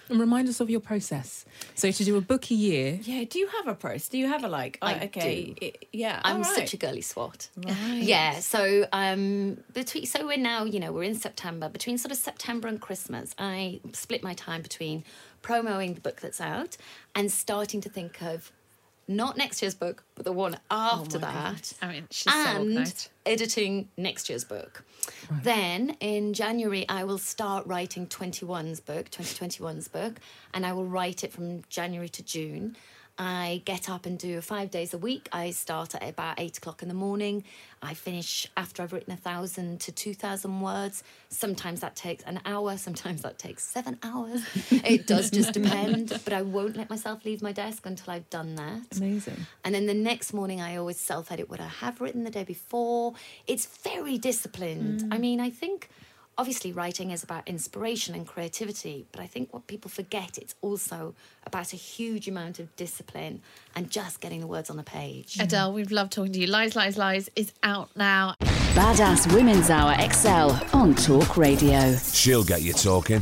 And 0.09 0.19
remind 0.19 0.47
us 0.47 0.59
of 0.59 0.69
your 0.69 0.79
process. 0.79 1.45
So 1.75 1.91
to 1.91 2.03
do 2.03 2.15
a 2.17 2.21
book 2.21 2.49
a 2.49 2.53
year, 2.53 2.99
Yeah, 3.03 3.23
do 3.25 3.39
you 3.39 3.47
have 3.47 3.67
a 3.67 3.75
process? 3.75 4.07
Do 4.09 4.17
you 4.17 4.27
have 4.27 4.43
a 4.43 4.47
like? 4.47 4.77
I 4.81 4.93
uh, 4.93 5.03
okay, 5.05 5.53
do. 5.59 5.65
i- 5.67 5.73
yeah. 5.91 6.21
I'm 6.23 6.37
all 6.37 6.41
right. 6.43 6.55
such 6.55 6.73
a 6.73 6.77
girly 6.77 7.01
swat. 7.01 7.49
Right. 7.57 8.01
Yeah, 8.01 8.39
so 8.39 8.87
um 8.93 9.57
between 9.73 10.05
so 10.05 10.25
we're 10.25 10.37
now, 10.37 10.63
you 10.63 10.79
know, 10.79 10.91
we're 10.91 11.03
in 11.03 11.15
September. 11.15 11.67
Between 11.69 11.97
sort 11.97 12.11
of 12.11 12.17
September 12.17 12.67
and 12.67 12.79
Christmas, 12.79 13.35
I 13.37 13.81
split 13.93 14.23
my 14.23 14.33
time 14.33 14.61
between 14.61 15.03
promoting 15.41 15.93
the 15.93 16.01
book 16.01 16.21
that's 16.21 16.41
out 16.41 16.77
and 17.15 17.31
starting 17.31 17.81
to 17.81 17.89
think 17.89 18.21
of 18.21 18.51
not 19.09 19.37
next 19.37 19.61
year's 19.61 19.73
book, 19.75 20.03
but 20.15 20.25
the 20.25 20.33
one 20.33 20.59
after 20.69 21.17
that. 21.19 21.71
I 21.81 21.87
mean, 21.91 22.07
she's 22.11 22.33
and 22.33 22.59
organised. 22.59 23.09
editing 23.25 23.87
next 23.95 24.27
year's 24.29 24.43
book. 24.43 24.83
Then 25.31 25.97
in 25.99 26.33
January, 26.33 26.87
I 26.89 27.03
will 27.03 27.17
start 27.17 27.65
writing 27.67 28.07
21's 28.07 28.79
book, 28.79 29.09
2021's 29.09 29.87
book, 29.87 30.19
and 30.53 30.65
I 30.65 30.73
will 30.73 30.85
write 30.85 31.23
it 31.23 31.31
from 31.31 31.63
January 31.69 32.09
to 32.09 32.23
June. 32.23 32.75
I 33.19 33.61
get 33.65 33.89
up 33.89 34.05
and 34.05 34.17
do 34.17 34.39
five 34.41 34.69
days 34.69 34.93
a 34.93 34.97
week. 34.97 35.27
I 35.31 35.51
start 35.51 35.95
at 35.95 36.07
about 36.07 36.39
eight 36.39 36.57
o'clock 36.57 36.81
in 36.81 36.87
the 36.87 36.93
morning. 36.93 37.43
I 37.81 37.93
finish 37.93 38.47
after 38.55 38.83
I've 38.83 38.93
written 38.93 39.13
a 39.13 39.17
thousand 39.17 39.79
to 39.81 39.91
two 39.91 40.13
thousand 40.13 40.61
words. 40.61 41.03
Sometimes 41.29 41.81
that 41.81 41.95
takes 41.95 42.23
an 42.23 42.39
hour, 42.45 42.77
sometimes 42.77 43.21
that 43.23 43.39
takes 43.39 43.63
seven 43.63 43.97
hours. 44.03 44.43
It 44.87 45.05
does 45.05 45.31
just 45.31 45.53
depend, 45.53 46.09
but 46.23 46.33
I 46.33 46.41
won't 46.43 46.77
let 46.77 46.89
myself 46.89 47.25
leave 47.25 47.41
my 47.41 47.51
desk 47.51 47.85
until 47.85 48.13
I've 48.13 48.29
done 48.29 48.55
that. 48.55 48.95
amazing. 48.95 49.45
And 49.63 49.75
then 49.75 49.85
the 49.85 49.93
next 49.93 50.33
morning, 50.33 50.61
I 50.61 50.77
always 50.77 50.99
self 50.99 51.31
edit 51.31 51.49
what 51.49 51.59
I 51.59 51.67
have 51.67 51.99
written 51.99 52.23
the 52.23 52.29
day 52.31 52.43
before. 52.43 53.13
It's 53.47 53.65
very 53.65 54.17
disciplined. 54.17 55.01
Mm. 55.01 55.13
I 55.13 55.17
mean, 55.17 55.39
I 55.39 55.49
think 55.49 55.89
obviously 56.37 56.71
writing 56.71 57.11
is 57.11 57.23
about 57.23 57.47
inspiration 57.47 58.13
and 58.15 58.27
creativity, 58.27 59.05
but 59.11 59.21
I 59.21 59.27
think 59.27 59.53
what 59.53 59.67
people 59.67 59.89
forget, 59.89 60.37
it's 60.37 60.55
also 60.61 61.15
about 61.45 61.73
a 61.73 61.75
huge 61.75 62.27
amount 62.27 62.59
of 62.59 62.75
discipline 62.75 63.41
and 63.75 63.89
just 63.89 64.19
getting 64.19 64.41
the 64.41 64.47
words 64.47 64.69
on 64.69 64.77
the 64.77 64.83
page. 64.83 65.37
Adele, 65.39 65.73
we've 65.73 65.91
loved 65.91 66.11
talking 66.11 66.33
to 66.33 66.39
you. 66.39 66.47
Lies, 66.47 66.75
Lies, 66.75 66.97
Lies 66.97 67.29
is 67.35 67.51
out 67.63 67.89
now. 67.95 68.35
Badass 68.73 69.33
Women's 69.33 69.69
Hour 69.69 69.95
XL 70.11 70.75
on 70.75 70.93
Talk 70.93 71.37
Radio. 71.37 71.95
She'll 71.95 72.43
get 72.43 72.61
you 72.61 72.73
talking. 72.73 73.21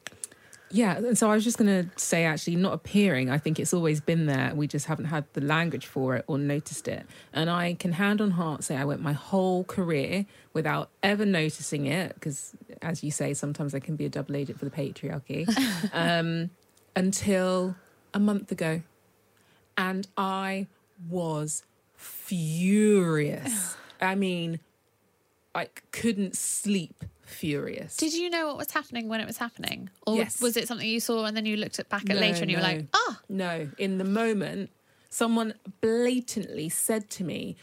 Yeah, 0.71 0.97
and 0.97 1.17
so 1.17 1.29
I 1.29 1.35
was 1.35 1.43
just 1.43 1.57
going 1.57 1.83
to 1.83 1.99
say, 1.99 2.23
actually, 2.23 2.55
not 2.55 2.73
appearing. 2.73 3.29
I 3.29 3.37
think 3.37 3.59
it's 3.59 3.73
always 3.73 3.99
been 3.99 4.25
there. 4.25 4.53
We 4.55 4.67
just 4.67 4.85
haven't 4.85 5.05
had 5.05 5.25
the 5.33 5.41
language 5.41 5.85
for 5.85 6.15
it 6.15 6.25
or 6.27 6.37
noticed 6.37 6.87
it. 6.87 7.05
And 7.33 7.49
I 7.49 7.73
can 7.73 7.93
hand 7.93 8.21
on 8.21 8.31
heart 8.31 8.63
say 8.63 8.77
I 8.77 8.85
went 8.85 9.01
my 9.01 9.13
whole 9.13 9.63
career 9.65 10.25
without 10.53 10.89
ever 11.03 11.25
noticing 11.25 11.85
it, 11.87 12.13
because 12.15 12.55
as 12.81 13.03
you 13.03 13.11
say, 13.11 13.33
sometimes 13.33 13.75
I 13.75 13.79
can 13.79 13.95
be 13.95 14.05
a 14.05 14.09
double 14.09 14.35
agent 14.35 14.59
for 14.59 14.65
the 14.65 14.71
patriarchy, 14.71 15.47
um, 15.93 16.49
until 16.95 17.75
a 18.13 18.19
month 18.19 18.51
ago. 18.51 18.81
And 19.77 20.07
I 20.17 20.67
was 21.09 21.63
furious. 21.95 23.75
I 24.01 24.15
mean, 24.15 24.59
I 25.53 25.67
couldn't 25.91 26.35
sleep 26.35 27.03
furious. 27.31 27.95
Did 27.97 28.13
you 28.13 28.29
know 28.29 28.47
what 28.47 28.57
was 28.57 28.71
happening 28.71 29.07
when 29.07 29.19
it 29.21 29.27
was 29.27 29.37
happening? 29.37 29.89
Or 30.05 30.15
Yes. 30.17 30.41
was 30.41 30.57
it 30.57 30.67
something 30.67 30.87
you 30.87 30.99
saw 30.99 31.25
and 31.25 31.35
then 31.35 31.45
you 31.45 31.57
looked 31.57 31.79
at 31.79 31.89
back 31.89 32.03
at 32.09 32.15
No, 32.15 32.21
later 32.21 32.41
and 32.41 32.51
you 32.51 32.57
were 32.57 32.63
no. 32.63 32.67
like, 32.69 32.85
oh, 32.93 33.17
No, 33.29 33.69
in 33.77 33.97
the 33.97 34.03
moment, 34.03 34.69
someone 35.09 35.53
blatantly 35.81 36.69
said 36.69 37.09
to 37.11 37.23
me, 37.23 37.55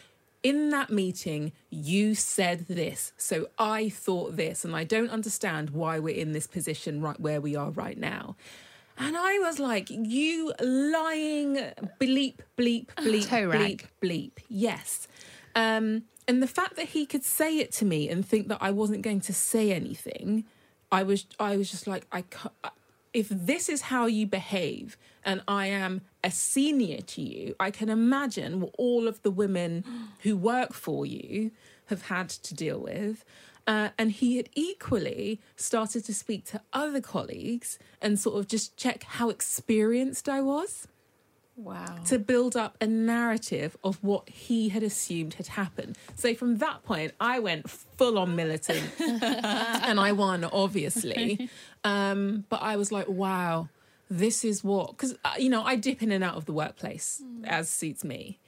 in 0.43 0.71
that 0.71 0.91
meeting, 0.91 1.53
you 1.71 2.15
said 2.15 2.67
this. 2.69 3.13
So 3.17 3.49
I 3.59 3.89
thought 3.89 4.37
this, 4.37 4.65
and 4.65 4.75
I 4.75 4.85
don't 4.85 5.11
understand 5.11 5.71
why 5.71 5.99
we're 5.99 6.15
in 6.17 6.33
this 6.33 6.47
position 6.47 7.01
right 7.01 7.19
where 7.19 7.41
we 7.41 7.57
are 7.57 7.71
right 7.71 7.99
now. 7.99 8.37
And 8.97 9.17
I 9.17 9.39
was 9.39 9.59
like, 9.59 9.89
you 9.91 10.53
lying 10.61 11.55
bleep, 12.01 12.39
bleep, 12.57 12.87
bleep, 12.97 13.27
bleep, 13.29 13.85
bleep. 14.03 14.33
Yes. 14.49 15.09
Um, 15.55 16.05
and 16.29 16.43
the 16.43 16.47
fact 16.47 16.77
that 16.77 16.91
he 16.91 17.07
could 17.07 17.25
say 17.25 17.59
it 17.59 17.73
to 17.73 17.87
me 17.87 18.11
and 18.11 18.25
think 18.25 18.49
that 18.49 18.59
I 18.61 18.71
wasn't 18.71 19.01
going 19.01 19.23
to 19.23 19.33
say 19.33 19.73
anything, 19.73 20.45
I 20.93 21.03
was, 21.03 21.25
I 21.41 21.57
was 21.57 21.71
just 21.71 21.87
like, 21.87 22.07
I 22.13 22.23
can't, 22.23 22.55
if 23.15 23.31
this 23.31 23.71
is 23.71 23.81
how 23.81 24.05
you 24.05 24.27
behave 24.27 24.99
and 25.25 25.43
I 25.49 25.69
am 25.69 26.03
a 26.23 26.31
senior 26.31 27.01
to 27.01 27.23
you, 27.23 27.57
I 27.59 27.71
can 27.71 27.89
imagine 27.89 28.61
what 28.61 28.75
all 28.77 29.09
of 29.09 29.23
the 29.23 29.31
women 29.31 29.85
who 30.23 30.37
work 30.37 30.75
for 30.75 31.07
you 31.07 31.51
have 31.87 32.03
had 32.03 32.29
to 32.29 32.55
deal 32.55 32.79
with. 32.79 33.25
Uh, 33.67 33.91
and 33.99 34.13
he 34.13 34.37
had 34.37 34.51
equally 34.55 35.41
started 35.57 36.05
to 36.05 36.15
speak 36.15 36.45
to 36.47 36.61
other 36.75 37.01
colleagues 37.01 37.79
and 38.03 38.19
sort 38.19 38.39
of 38.39 38.49
just 38.49 38.77
check 38.77 39.03
how 39.03 39.31
experienced 39.31 40.29
I 40.29 40.43
was 40.43 40.89
wow. 41.59 41.99
to 42.07 42.19
build 42.19 42.57
up 42.57 42.77
a 42.81 42.87
narrative 42.87 43.77
of 43.83 44.03
what 44.03 44.29
he 44.29 44.69
had 44.69 44.83
assumed 44.83 45.35
had 45.35 45.49
happened. 45.49 45.97
So 46.15 46.35
from 46.35 46.59
that 46.59 46.85
point, 46.85 47.13
I 47.21 47.39
went 47.41 47.69
full 47.69 48.19
on 48.19 48.37
militant 48.37 48.91
and 49.01 50.01
I 50.01 50.13
won, 50.13 50.45
obviously. 50.45 51.51
Um, 51.85 52.45
but 52.49 52.63
I 52.63 52.77
was 52.77 52.93
like, 52.93 53.09
wow, 53.09 53.69
this 54.11 54.45
is 54.45 54.65
what, 54.65 54.91
because, 54.91 55.15
you 55.39 55.49
know, 55.49 55.63
I 55.63 55.77
dip 55.77 56.03
in 56.03 56.13
and 56.13 56.25
out 56.25 56.37
of 56.37 56.47
the 56.47 56.53
workplace 56.53 57.23
as 57.45 57.69
suits 57.69 58.05
me. 58.05 58.39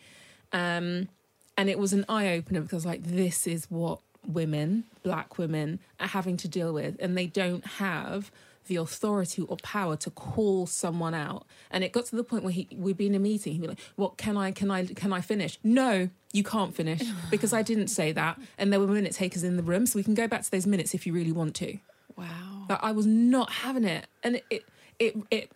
Um, 0.52 1.09
and 1.57 1.69
it 1.69 1.79
was 1.79 1.93
an 1.93 2.05
eye 2.09 2.31
opener 2.31 2.61
because, 2.61 2.87
like, 2.87 3.02
this 3.02 3.47
is 3.47 3.71
what 3.71 4.00
women, 4.26 4.85
black 5.02 5.38
women, 5.38 5.81
are 5.99 6.09
having 6.09 6.37
to 6.38 6.49
deal 6.49 6.73
with. 6.73 6.97
And 7.00 7.17
they 7.17 7.26
don't 7.26 7.67
have 7.67 8.31
the 8.71 8.77
authority 8.77 9.43
or 9.43 9.57
power 9.59 9.97
to 9.97 10.11
call 10.11 10.65
someone 10.65 11.12
out. 11.12 11.45
And 11.73 11.83
it 11.83 11.93
got 11.93 12.07
to 12.07 12.17
the 12.17 12.23
point 12.23 12.45
where 12.45 12.53
he 12.53 12.69
we'd 12.75 12.97
be 12.97 13.07
in 13.07 13.17
a 13.17 13.19
meeting, 13.19 13.53
he'd 13.53 13.61
be 13.61 13.67
like, 13.67 13.81
What 13.97 14.17
can 14.17 14.37
I 14.37 14.53
can 14.53 14.71
I 14.71 14.87
can 14.87 15.12
I 15.12 15.21
finish? 15.21 15.59
No, 15.65 16.09
you 16.33 16.45
can't 16.45 16.75
finish 16.75 17.03
because 17.31 17.53
I 17.53 17.62
didn't 17.62 17.89
say 17.89 18.12
that. 18.12 18.41
And 18.57 18.73
there 18.73 18.79
were 18.79 18.87
minute 18.87 19.12
takers 19.12 19.43
in 19.43 19.57
the 19.57 19.62
room. 19.62 19.87
So 19.87 19.99
we 19.99 20.05
can 20.05 20.15
go 20.15 20.29
back 20.29 20.43
to 20.45 20.50
those 20.50 20.67
minutes 20.67 20.95
if 20.95 21.05
you 21.05 21.12
really 21.12 21.33
want 21.33 21.57
to. 21.57 21.79
Wow. 22.17 22.67
Like, 22.69 22.79
I 22.81 22.93
was 22.93 23.07
not 23.07 23.50
having 23.50 23.85
it, 23.85 24.07
and 24.23 24.41
it 24.50 24.65
it 25.00 25.17
it, 25.31 25.53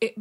it 0.00 0.14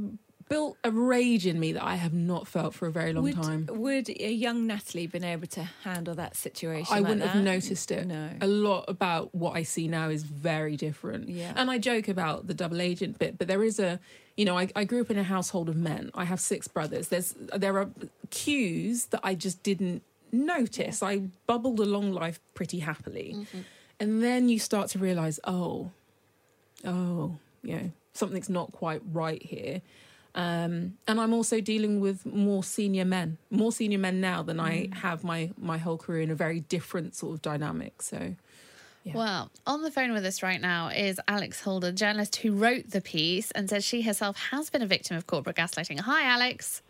built 0.49 0.77
a 0.83 0.91
rage 0.91 1.45
in 1.45 1.59
me 1.59 1.73
that 1.73 1.83
I 1.83 1.95
have 1.95 2.13
not 2.13 2.47
felt 2.47 2.73
for 2.73 2.87
a 2.87 2.91
very 2.91 3.11
long 3.13 3.23
would, 3.23 3.35
time. 3.35 3.67
Would 3.69 4.09
a 4.09 4.31
young 4.31 4.65
Natalie 4.67 5.07
been 5.07 5.23
able 5.23 5.47
to 5.47 5.63
handle 5.83 6.15
that 6.15 6.35
situation? 6.35 6.87
I 6.93 6.99
like 6.99 7.09
wouldn't 7.09 7.29
have 7.29 7.43
noticed 7.43 7.91
it. 7.91 8.07
No. 8.07 8.29
A 8.41 8.47
lot 8.47 8.85
about 8.87 9.33
what 9.35 9.55
I 9.55 9.63
see 9.63 9.87
now 9.87 10.09
is 10.09 10.23
very 10.23 10.77
different. 10.77 11.29
Yeah. 11.29 11.53
And 11.55 11.69
I 11.69 11.77
joke 11.77 12.07
about 12.07 12.47
the 12.47 12.53
double 12.53 12.81
agent 12.81 13.19
bit, 13.19 13.37
but 13.37 13.47
there 13.47 13.63
is 13.63 13.79
a, 13.79 13.99
you 14.35 14.45
know, 14.45 14.57
I, 14.57 14.69
I 14.75 14.83
grew 14.83 15.01
up 15.01 15.11
in 15.11 15.17
a 15.17 15.23
household 15.23 15.67
of 15.69 15.75
men. 15.75 16.11
I 16.13 16.23
have 16.25 16.39
six 16.39 16.67
brothers. 16.67 17.09
There's 17.09 17.35
there 17.55 17.77
are 17.77 17.89
cues 18.29 19.05
that 19.07 19.21
I 19.23 19.35
just 19.35 19.63
didn't 19.63 20.03
notice. 20.31 21.03
I 21.03 21.23
bubbled 21.45 21.79
along 21.79 22.11
life 22.13 22.39
pretty 22.53 22.79
happily, 22.79 23.33
Mm-hmm. 23.35 23.59
and 23.99 24.23
then 24.23 24.49
you 24.49 24.59
start 24.59 24.89
to 24.89 24.99
realize, 24.99 25.39
oh, 25.45 25.91
oh, 26.85 27.37
you 27.63 27.75
know, 27.75 27.91
something's 28.13 28.49
not 28.49 28.71
quite 28.71 29.01
right 29.11 29.41
here. 29.41 29.81
Um, 30.38 31.00
and 31.08 31.20
I'm 31.20 31.34
also 31.34 31.60
dealing 31.60 32.00
with 32.00 32.24
more 32.24 32.63
senior 32.63 33.06
men, 33.06 33.39
more 33.50 33.72
senior 33.72 33.98
men 33.98 34.22
now 34.22 34.44
than 34.44 34.60
I 34.60 34.89
have 34.94 35.24
my 35.24 35.50
my 35.58 35.79
whole 35.79 35.98
career 35.98 36.22
in 36.22 36.29
a 36.29 36.36
very 36.36 36.60
different 36.60 37.15
sort 37.15 37.34
of 37.34 37.41
dynamic. 37.41 38.03
So, 38.03 38.36
Well, 39.03 39.50
on 39.65 39.82
the 39.82 39.89
phone 39.89 40.13
with 40.13 40.24
us 40.25 40.44
right 40.44 40.62
now 40.62 40.89
is 40.89 41.20
Alex 41.27 41.62
Holder, 41.62 41.91
journalist 41.91 42.36
who 42.36 42.51
wrote 42.51 42.91
the 42.91 43.01
piece 43.01 43.50
and 43.51 43.67
says 43.67 43.84
she 43.84 44.03
herself 44.03 44.38
has 44.51 44.70
been 44.70 44.84
a 44.84 44.86
victim 44.86 45.17
of 45.17 45.25
corporate 45.25 45.56
gaslighting. 45.56 46.00
Hi, 46.01 46.24
Alex. 46.29 46.84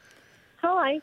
Hi. 0.62 1.00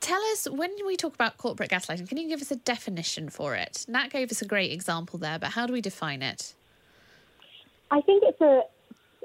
Tell 0.00 0.22
us 0.32 0.48
when 0.50 0.72
we 0.84 0.96
talk 0.96 1.14
about 1.14 1.38
corporate 1.38 1.70
gaslighting, 1.70 2.08
can 2.08 2.18
you 2.18 2.28
give 2.28 2.40
us 2.40 2.50
a 2.50 2.56
definition 2.56 3.28
for 3.28 3.54
it? 3.54 3.84
Nat 3.86 4.08
gave 4.08 4.32
us 4.32 4.42
a 4.42 4.44
great 4.44 4.72
example 4.72 5.20
there, 5.20 5.38
but 5.38 5.50
how 5.50 5.66
do 5.66 5.72
we 5.72 5.80
define 5.80 6.22
it? 6.22 6.54
I 7.92 8.00
think 8.00 8.24
it's 8.26 8.40
a, 8.40 8.62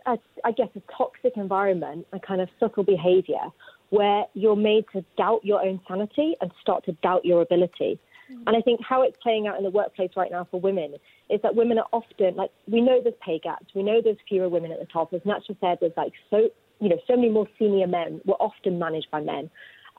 a, 0.05 0.17
I 0.43 0.51
guess, 0.51 0.69
a 0.75 0.81
toxic 0.97 1.33
environment, 1.35 2.07
a 2.13 2.19
kind 2.19 2.41
of 2.41 2.49
subtle 2.59 2.83
behaviour 2.83 3.51
where 3.89 4.23
you're 4.33 4.55
made 4.55 4.85
to 4.93 5.03
doubt 5.17 5.41
your 5.43 5.61
own 5.61 5.79
sanity 5.87 6.35
and 6.41 6.49
start 6.61 6.85
to 6.85 6.93
doubt 7.03 7.25
your 7.25 7.41
ability. 7.41 7.99
Mm. 8.31 8.43
And 8.47 8.55
I 8.55 8.61
think 8.61 8.79
how 8.87 9.03
it's 9.03 9.17
playing 9.21 9.47
out 9.47 9.57
in 9.57 9.63
the 9.63 9.69
workplace 9.69 10.11
right 10.15 10.31
now 10.31 10.47
for 10.49 10.59
women 10.59 10.95
is 11.29 11.41
that 11.43 11.55
women 11.55 11.77
are 11.77 11.87
often 11.91 12.35
like 12.35 12.51
we 12.67 12.81
know 12.81 12.99
there's 13.01 13.15
pay 13.23 13.39
gaps, 13.39 13.67
we 13.75 13.83
know 13.83 14.01
there's 14.03 14.17
fewer 14.27 14.49
women 14.49 14.71
at 14.71 14.79
the 14.79 14.85
top. 14.85 15.13
As 15.13 15.21
Natasha 15.25 15.55
said, 15.59 15.77
there's 15.81 15.93
like 15.97 16.13
so 16.29 16.49
you 16.79 16.89
know 16.89 16.97
so 17.07 17.15
many 17.15 17.29
more 17.29 17.47
senior 17.59 17.87
men. 17.87 18.21
We're 18.25 18.35
often 18.35 18.79
managed 18.79 19.11
by 19.11 19.21
men, 19.21 19.49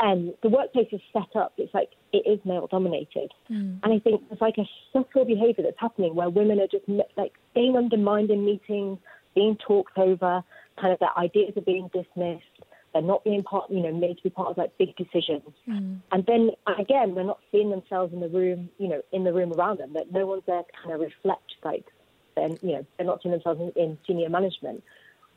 and 0.01 0.33
the 0.43 0.49
workplace 0.49 0.89
is 0.93 1.01
set 1.13 1.37
up. 1.37 1.53
It's 1.59 1.73
like 1.75 1.91
it 2.13 2.25
is 2.27 2.39
male 2.45 2.69
dominated, 2.71 3.31
mm. 3.51 3.79
and 3.83 3.93
I 3.93 3.99
think 3.99 4.23
there's 4.29 4.41
like 4.41 4.59
a 4.59 4.69
subtle 4.93 5.25
behaviour 5.25 5.65
that's 5.65 5.79
happening 5.79 6.15
where 6.15 6.31
women 6.31 6.61
are 6.61 6.67
just 6.67 6.85
like 7.17 7.33
being 7.55 7.77
undermined 7.77 8.31
in 8.31 8.45
meetings, 8.45 8.99
being 9.35 9.57
talked 9.57 9.97
over, 9.99 10.43
kind 10.81 10.93
of 10.93 10.99
their 10.99 11.17
ideas 11.19 11.53
are 11.57 11.63
being 11.63 11.91
dismissed. 11.93 12.45
They're 12.93 13.03
not 13.03 13.25
being 13.25 13.43
part, 13.43 13.71
you 13.71 13.81
know, 13.81 13.93
made 13.93 14.19
to 14.19 14.23
be 14.23 14.31
part 14.31 14.49
of 14.49 14.59
like 14.59 14.77
big 14.77 14.95
decisions. 14.97 15.49
Mm. 15.67 16.01
And 16.11 16.27
then 16.27 16.51
again, 16.79 17.15
they're 17.15 17.25
not 17.25 17.41
seeing 17.51 17.71
themselves 17.71 18.13
in 18.13 18.21
the 18.21 18.29
room, 18.29 18.69
you 18.79 18.89
know, 18.89 19.01
in 19.13 19.25
the 19.25 19.33
room 19.33 19.53
around 19.53 19.79
them. 19.79 19.95
That 19.95 20.13
no 20.13 20.27
one's 20.27 20.43
there 20.47 20.63
to 20.63 20.69
kind 20.83 20.95
of 20.95 21.01
reflect, 21.01 21.55
like, 21.65 21.87
then 22.37 22.59
you 22.63 22.73
know, 22.73 22.87
they're 22.97 23.07
not 23.07 23.23
seeing 23.23 23.33
themselves 23.33 23.61
in, 23.61 23.83
in 23.83 23.99
senior 24.07 24.29
management. 24.29 24.83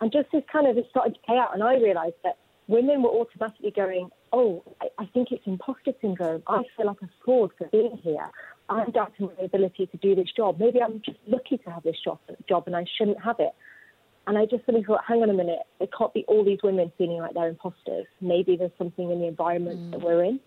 And 0.01 0.11
just 0.11 0.31
this 0.33 0.43
kind 0.51 0.67
of 0.67 0.77
it 0.77 0.87
started 0.89 1.15
to 1.15 1.21
play 1.21 1.37
out. 1.37 1.53
And 1.53 1.63
I 1.63 1.75
realised 1.75 2.15
that 2.23 2.37
women 2.67 3.01
were 3.01 3.09
automatically 3.09 3.71
going, 3.71 4.09
"Oh, 4.33 4.63
I, 4.81 4.87
I 4.97 5.05
think 5.05 5.31
it's 5.31 5.45
imposter 5.45 5.93
syndrome. 6.01 6.43
I 6.47 6.63
feel 6.75 6.87
like 6.87 7.01
a 7.01 7.09
fraud 7.23 7.51
for 7.57 7.67
being 7.67 7.97
here. 8.03 8.29
I'm 8.67 8.91
doubting 8.91 9.27
my 9.27 9.45
ability 9.45 9.85
to 9.87 9.97
do 9.97 10.15
this 10.15 10.31
job. 10.35 10.59
Maybe 10.59 10.81
I'm 10.81 11.01
just 11.05 11.19
lucky 11.27 11.57
to 11.59 11.69
have 11.69 11.83
this 11.83 11.97
job, 12.03 12.19
job, 12.49 12.63
and 12.67 12.75
I 12.75 12.85
shouldn't 12.97 13.21
have 13.21 13.39
it." 13.39 13.53
And 14.27 14.37
I 14.37 14.45
just 14.45 14.65
suddenly 14.65 14.83
thought, 14.85 15.01
hang 15.07 15.21
on 15.21 15.29
a 15.29 15.33
minute, 15.33 15.59
it 15.79 15.89
can't 15.97 16.13
be 16.13 16.25
all 16.27 16.43
these 16.43 16.59
women 16.63 16.91
feeling 16.97 17.17
like 17.17 17.33
they're 17.33 17.47
imposters. 17.47 18.05
Maybe 18.21 18.55
there's 18.55 18.71
something 18.77 19.11
in 19.11 19.19
the 19.19 19.27
environment 19.27 19.91
that 19.91 20.01
we're 20.01 20.23
in. 20.23 20.39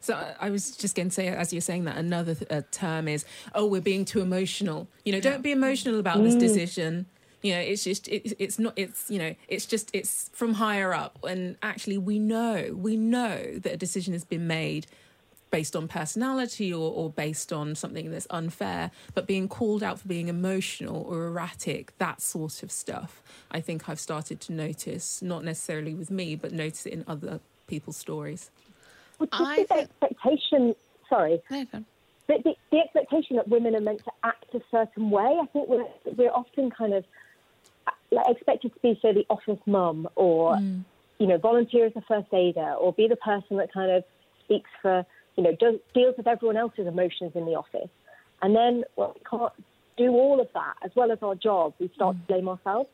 so 0.00 0.14
I- 0.40 0.50
was 0.50 0.76
just 0.76 0.94
going 0.96 1.08
to 1.08 1.14
say, 1.14 1.28
as 1.28 1.52
you're 1.52 1.60
saying 1.60 1.84
that, 1.84 1.96
another 1.96 2.34
th- 2.34 2.50
uh, 2.50 2.62
term 2.70 3.08
is, 3.08 3.24
oh, 3.54 3.66
we're 3.66 3.80
being 3.80 4.04
too 4.04 4.20
emotional. 4.20 4.88
You 5.04 5.12
know, 5.12 5.20
don't 5.20 5.42
be 5.42 5.52
emotional 5.52 5.98
about 6.00 6.22
this 6.22 6.34
Mm. 6.36 6.40
decision. 6.40 7.06
You 7.42 7.54
know, 7.54 7.60
it's 7.60 7.84
just, 7.84 8.06
it, 8.08 8.34
it's 8.38 8.58
not, 8.58 8.74
it's, 8.76 9.10
you 9.10 9.18
know, 9.18 9.34
it's 9.48 9.64
just, 9.66 9.90
it's 9.94 10.28
from 10.32 10.54
higher 10.54 10.92
up. 10.92 11.18
And 11.24 11.56
actually, 11.62 11.98
we 11.98 12.18
know, 12.18 12.74
we 12.76 12.96
know 12.96 13.58
that 13.58 13.72
a 13.72 13.76
decision 13.76 14.12
has 14.12 14.24
been 14.24 14.46
made 14.46 14.86
based 15.50 15.74
on 15.74 15.88
personality 15.88 16.72
or, 16.72 16.92
or 16.92 17.10
based 17.10 17.52
on 17.52 17.74
something 17.74 18.10
that's 18.10 18.26
unfair, 18.30 18.90
but 19.14 19.26
being 19.26 19.48
called 19.48 19.82
out 19.82 20.00
for 20.00 20.08
being 20.08 20.28
emotional 20.28 21.02
or 21.02 21.26
erratic, 21.26 21.92
that 21.98 22.20
sort 22.20 22.62
of 22.62 22.70
stuff, 22.70 23.22
I 23.50 23.60
think 23.60 23.88
I've 23.88 24.00
started 24.00 24.40
to 24.42 24.52
notice, 24.52 25.22
not 25.22 25.44
necessarily 25.44 25.94
with 25.94 26.10
me, 26.10 26.36
but 26.36 26.52
notice 26.52 26.86
it 26.86 26.92
in 26.92 27.04
other 27.08 27.40
people's 27.66 27.96
stories. 27.96 28.50
Well, 29.18 29.28
just 29.36 29.68
this 29.68 29.70
expectation, 29.70 30.74
sorry, 31.08 31.40
the, 31.50 31.66
the, 32.28 32.54
the 32.70 32.78
expectation 32.78 33.36
that 33.36 33.48
women 33.48 33.74
are 33.74 33.80
meant 33.80 34.04
to 34.04 34.12
act 34.22 34.54
a 34.54 34.60
certain 34.70 35.10
way, 35.10 35.38
I 35.42 35.46
think 35.46 35.68
we're, 35.68 35.84
we're 36.16 36.30
often 36.30 36.70
kind 36.70 36.94
of 36.94 37.04
uh, 37.88 37.90
like, 38.12 38.28
expected 38.28 38.72
to 38.72 38.80
be, 38.80 38.98
say, 39.02 39.12
the 39.12 39.26
office 39.28 39.58
mum 39.66 40.08
or, 40.14 40.58
you 41.18 41.26
know, 41.26 41.38
volunteer 41.38 41.86
as 41.86 41.92
a 41.96 42.02
first 42.02 42.32
aider 42.32 42.74
or 42.74 42.92
be 42.92 43.08
the 43.08 43.16
person 43.16 43.56
that 43.56 43.72
kind 43.72 43.90
of 43.90 44.04
speaks 44.44 44.70
for, 44.80 45.04
you 45.40 45.44
know, 45.44 45.56
does, 45.58 45.80
deals 45.94 46.14
with 46.18 46.26
everyone 46.26 46.58
else's 46.58 46.86
emotions 46.86 47.32
in 47.34 47.46
the 47.46 47.52
office. 47.54 47.88
And 48.42 48.54
then, 48.54 48.84
well, 48.96 49.14
we 49.14 49.22
can't 49.28 49.52
do 49.96 50.10
all 50.10 50.38
of 50.38 50.48
that 50.52 50.74
as 50.84 50.90
well 50.94 51.10
as 51.10 51.18
our 51.22 51.34
job. 51.34 51.72
We 51.78 51.90
start 51.94 52.16
to 52.16 52.22
blame 52.26 52.46
ourselves. 52.46 52.90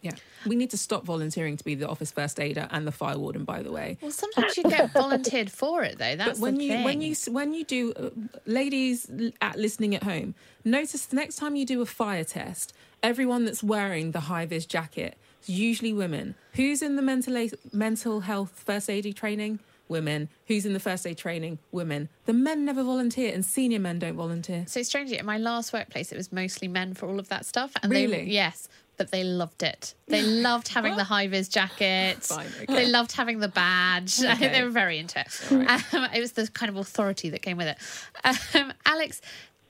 Yeah, 0.00 0.12
we 0.46 0.56
need 0.56 0.70
to 0.70 0.78
stop 0.78 1.04
volunteering 1.04 1.56
to 1.58 1.64
be 1.64 1.74
the 1.74 1.88
office 1.88 2.10
first 2.10 2.40
aider 2.40 2.66
and 2.70 2.86
the 2.86 2.92
fire 2.92 3.18
warden. 3.18 3.44
By 3.44 3.62
the 3.62 3.72
way, 3.72 3.98
Well, 4.00 4.10
sometimes 4.10 4.56
you 4.56 4.62
get 4.62 4.92
volunteered 4.92 5.50
for 5.50 5.82
it, 5.82 5.98
though. 5.98 6.16
That's 6.16 6.38
but 6.38 6.42
when 6.44 6.54
the 6.56 6.64
you 6.64 6.72
thing. 6.72 6.84
when 6.84 7.00
you 7.02 7.14
when 7.28 7.54
you 7.54 7.64
do, 7.64 7.92
uh, 7.92 8.10
ladies 8.46 9.10
at 9.40 9.58
listening 9.58 9.94
at 9.94 10.04
home, 10.04 10.34
notice 10.64 11.06
the 11.06 11.16
next 11.16 11.36
time 11.36 11.56
you 11.56 11.66
do 11.66 11.82
a 11.82 11.86
fire 11.86 12.24
test, 12.24 12.72
everyone 13.02 13.44
that's 13.44 13.62
wearing 13.62 14.12
the 14.12 14.20
high 14.20 14.46
vis 14.46 14.64
jacket, 14.64 15.16
is 15.42 15.48
usually 15.48 15.92
women. 15.92 16.36
Who's 16.54 16.82
in 16.82 16.96
the 16.96 17.02
mental 17.02 17.48
mental 17.72 18.20
health 18.20 18.62
first 18.64 18.88
aid 18.88 19.14
training? 19.16 19.58
Women. 19.88 20.28
Who's 20.46 20.66
in 20.66 20.72
the 20.72 20.80
first 20.80 21.06
aid 21.06 21.18
training? 21.18 21.58
Women. 21.72 22.08
The 22.24 22.32
men 22.32 22.64
never 22.64 22.82
volunteer, 22.82 23.32
and 23.32 23.44
senior 23.44 23.78
men 23.78 23.98
don't 23.98 24.16
volunteer. 24.16 24.64
So 24.68 24.82
strangely, 24.82 25.18
in 25.18 25.26
my 25.26 25.38
last 25.38 25.72
workplace, 25.72 26.12
it 26.12 26.16
was 26.16 26.32
mostly 26.32 26.68
men 26.68 26.94
for 26.94 27.06
all 27.08 27.18
of 27.18 27.28
that 27.28 27.46
stuff. 27.46 27.72
And 27.82 27.92
Really? 27.92 28.18
They, 28.18 28.24
yes, 28.24 28.68
but 28.96 29.10
they 29.10 29.22
loved 29.24 29.62
it. 29.62 29.94
They 30.08 30.22
loved 30.42 30.68
having 30.68 30.96
the 30.96 31.04
high 31.04 31.28
vis 31.28 31.48
jacket. 31.48 32.18
Fine, 32.22 32.46
okay. 32.62 32.74
They 32.74 32.86
loved 32.86 33.12
having 33.12 33.38
the 33.40 33.48
badge. 33.48 34.18
I 34.20 34.34
think 34.36 34.42
Okay. 34.42 34.48
they 34.58 34.62
were 34.64 34.70
very 34.70 34.98
into 34.98 35.20
it. 35.20 35.50
Um, 35.94 36.04
it 36.14 36.20
was 36.20 36.32
the 36.32 36.48
kind 36.48 36.70
of 36.70 36.76
authority 36.76 37.30
that 37.30 37.42
came 37.42 37.56
with 37.56 37.68
it. 37.68 38.54
Um, 38.58 38.72
Alex, 38.86 39.20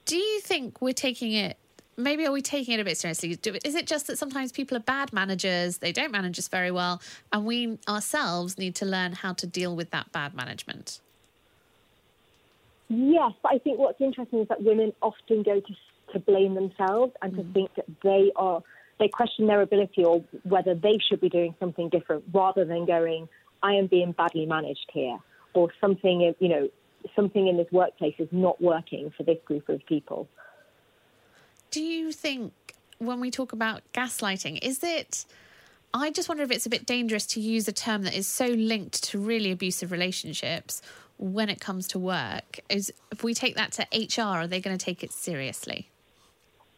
do 0.05 0.17
you 0.17 0.39
think 0.41 0.81
we're 0.81 0.93
taking 0.93 1.33
it? 1.33 1.57
Maybe 1.99 2.27
are 2.27 2.31
we 2.31 2.43
taking 2.43 2.75
it 2.75 2.79
a 2.79 2.85
bit 2.85 2.97
seriously? 2.97 3.35
Do, 3.35 3.57
is 3.65 3.73
it 3.73 3.87
just 3.87 4.05
that 4.07 4.19
sometimes 4.19 4.51
people 4.51 4.77
are 4.77 4.81
bad 4.81 5.11
managers? 5.11 5.79
They 5.79 5.91
don't 5.91 6.11
manage 6.11 6.37
us 6.37 6.47
very 6.47 6.69
well, 6.69 7.01
and 7.33 7.43
we 7.43 7.79
ourselves 7.87 8.59
need 8.59 8.75
to 8.75 8.85
learn 8.85 9.13
how 9.13 9.33
to 9.33 9.47
deal 9.47 9.75
with 9.75 9.89
that 9.89 10.11
bad 10.11 10.35
management. 10.35 11.01
Yes, 12.89 13.31
but 13.41 13.53
I 13.53 13.57
think 13.57 13.79
what's 13.79 13.99
interesting 13.99 14.39
is 14.39 14.47
that 14.47 14.61
women 14.61 14.93
often 15.01 15.43
go 15.43 15.59
to 15.59 15.75
to 16.13 16.19
blame 16.19 16.53
themselves 16.53 17.11
and 17.21 17.35
to 17.35 17.43
mm. 17.43 17.53
think 17.53 17.75
that 17.75 17.85
they 18.01 18.31
are 18.35 18.61
they 18.99 19.07
question 19.07 19.47
their 19.47 19.61
ability 19.61 20.05
or 20.05 20.23
whether 20.43 20.73
they 20.73 20.97
should 21.09 21.19
be 21.19 21.29
doing 21.29 21.53
something 21.59 21.89
different 21.89 22.23
rather 22.33 22.63
than 22.63 22.85
going, 22.85 23.27
I 23.61 23.73
am 23.73 23.87
being 23.87 24.13
badly 24.13 24.45
managed 24.45 24.89
here 24.93 25.17
or 25.53 25.69
something 25.81 26.33
you 26.39 26.47
know 26.47 26.69
something 27.15 27.47
in 27.47 27.57
this 27.57 27.67
workplace 27.71 28.15
is 28.19 28.29
not 28.31 28.61
working 28.61 29.11
for 29.15 29.23
this 29.23 29.37
group 29.45 29.67
of 29.69 29.85
people. 29.85 30.27
Do 31.71 31.81
you 31.81 32.11
think 32.11 32.53
when 32.99 33.19
we 33.19 33.31
talk 33.31 33.53
about 33.53 33.81
gaslighting, 33.93 34.59
is 34.61 34.83
it? 34.83 35.25
I 35.93 36.11
just 36.11 36.29
wonder 36.29 36.43
if 36.43 36.51
it's 36.51 36.65
a 36.65 36.69
bit 36.69 36.85
dangerous 36.85 37.25
to 37.27 37.39
use 37.39 37.67
a 37.67 37.71
term 37.71 38.03
that 38.03 38.15
is 38.15 38.27
so 38.27 38.47
linked 38.47 39.03
to 39.05 39.19
really 39.19 39.51
abusive 39.51 39.91
relationships 39.91 40.81
when 41.17 41.49
it 41.49 41.59
comes 41.59 41.87
to 41.89 41.99
work. 41.99 42.59
Is 42.69 42.93
if 43.11 43.23
we 43.23 43.33
take 43.33 43.55
that 43.55 43.71
to 43.73 43.87
HR, 43.93 44.43
are 44.43 44.47
they 44.47 44.59
going 44.59 44.77
to 44.77 44.83
take 44.83 45.03
it 45.03 45.11
seriously? 45.11 45.89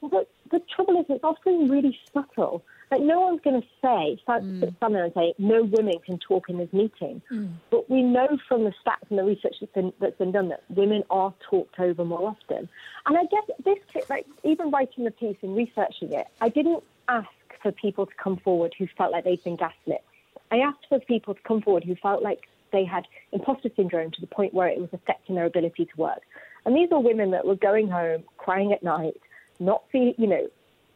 Well, 0.02 0.10
the, 0.12 0.58
the 0.58 0.63
trouble 0.73 0.99
is, 0.99 1.06
it's 1.10 1.23
often 1.23 1.69
really 1.69 1.97
subtle. 2.13 2.63
Like, 2.91 3.02
no 3.02 3.19
one's 3.19 3.41
going 3.41 3.62
to 3.62 3.67
say, 3.82 4.19
mm. 4.28 4.75
there 4.80 5.04
and 5.04 5.13
say, 5.13 5.34
no 5.38 5.63
women 5.63 5.99
can 6.06 6.17
talk 6.17 6.49
in 6.49 6.58
this 6.58 6.71
meeting. 6.73 7.21
Mm. 7.32 7.54
But 7.69 7.89
we 7.89 8.02
know 8.02 8.28
from 8.47 8.63
the 8.63 8.73
stats 8.84 9.10
and 9.10 9.19
the 9.19 9.23
research 9.23 9.56
that's 9.60 9.71
been, 9.73 9.93
that's 9.99 10.17
been 10.17 10.32
done 10.32 10.49
that 10.49 10.63
women 10.69 11.04
are 11.10 11.34
talked 11.49 11.80
over 11.80 12.04
more 12.04 12.30
often. 12.30 12.67
And 13.06 13.17
I 13.17 13.23
guess 13.25 13.43
this, 13.63 13.78
like, 14.10 14.25
even 14.43 14.71
writing 14.71 15.04
the 15.04 15.12
piece 15.12 15.38
and 15.41 15.56
researching 15.56 16.12
it, 16.13 16.28
I 16.41 16.49
didn't 16.49 16.84
ask 17.08 17.30
for 17.62 17.71
people 17.71 18.06
to 18.06 18.13
come 18.15 18.38
forward 18.38 18.73
who 18.78 18.88
felt 18.97 19.12
like 19.12 19.23
they'd 19.23 19.43
been 19.43 19.58
gaslit. 19.58 20.04
I 20.52 20.58
asked 20.58 20.86
for 20.89 20.99
people 20.99 21.36
to 21.36 21.41
come 21.41 21.62
forward 21.62 21.84
who 21.84 21.95
felt 21.95 22.23
like 22.23 22.47
they 22.71 22.86
had 22.86 23.06
imposter 23.32 23.69
syndrome 23.75 24.12
to 24.12 24.21
the 24.21 24.28
point 24.28 24.54
where 24.54 24.67
it 24.67 24.80
was 24.80 24.89
affecting 24.93 25.36
their 25.36 25.45
ability 25.45 25.86
to 25.86 25.97
work. 25.97 26.21
And 26.65 26.75
these 26.75 26.91
are 26.91 26.99
women 26.99 27.32
that 27.32 27.45
were 27.45 27.56
going 27.56 27.88
home, 27.88 28.23
crying 28.38 28.73
at 28.73 28.84
night, 28.84 29.19
not 29.60 29.84
feel, 29.91 30.13
you 30.17 30.28
know, 30.28 30.47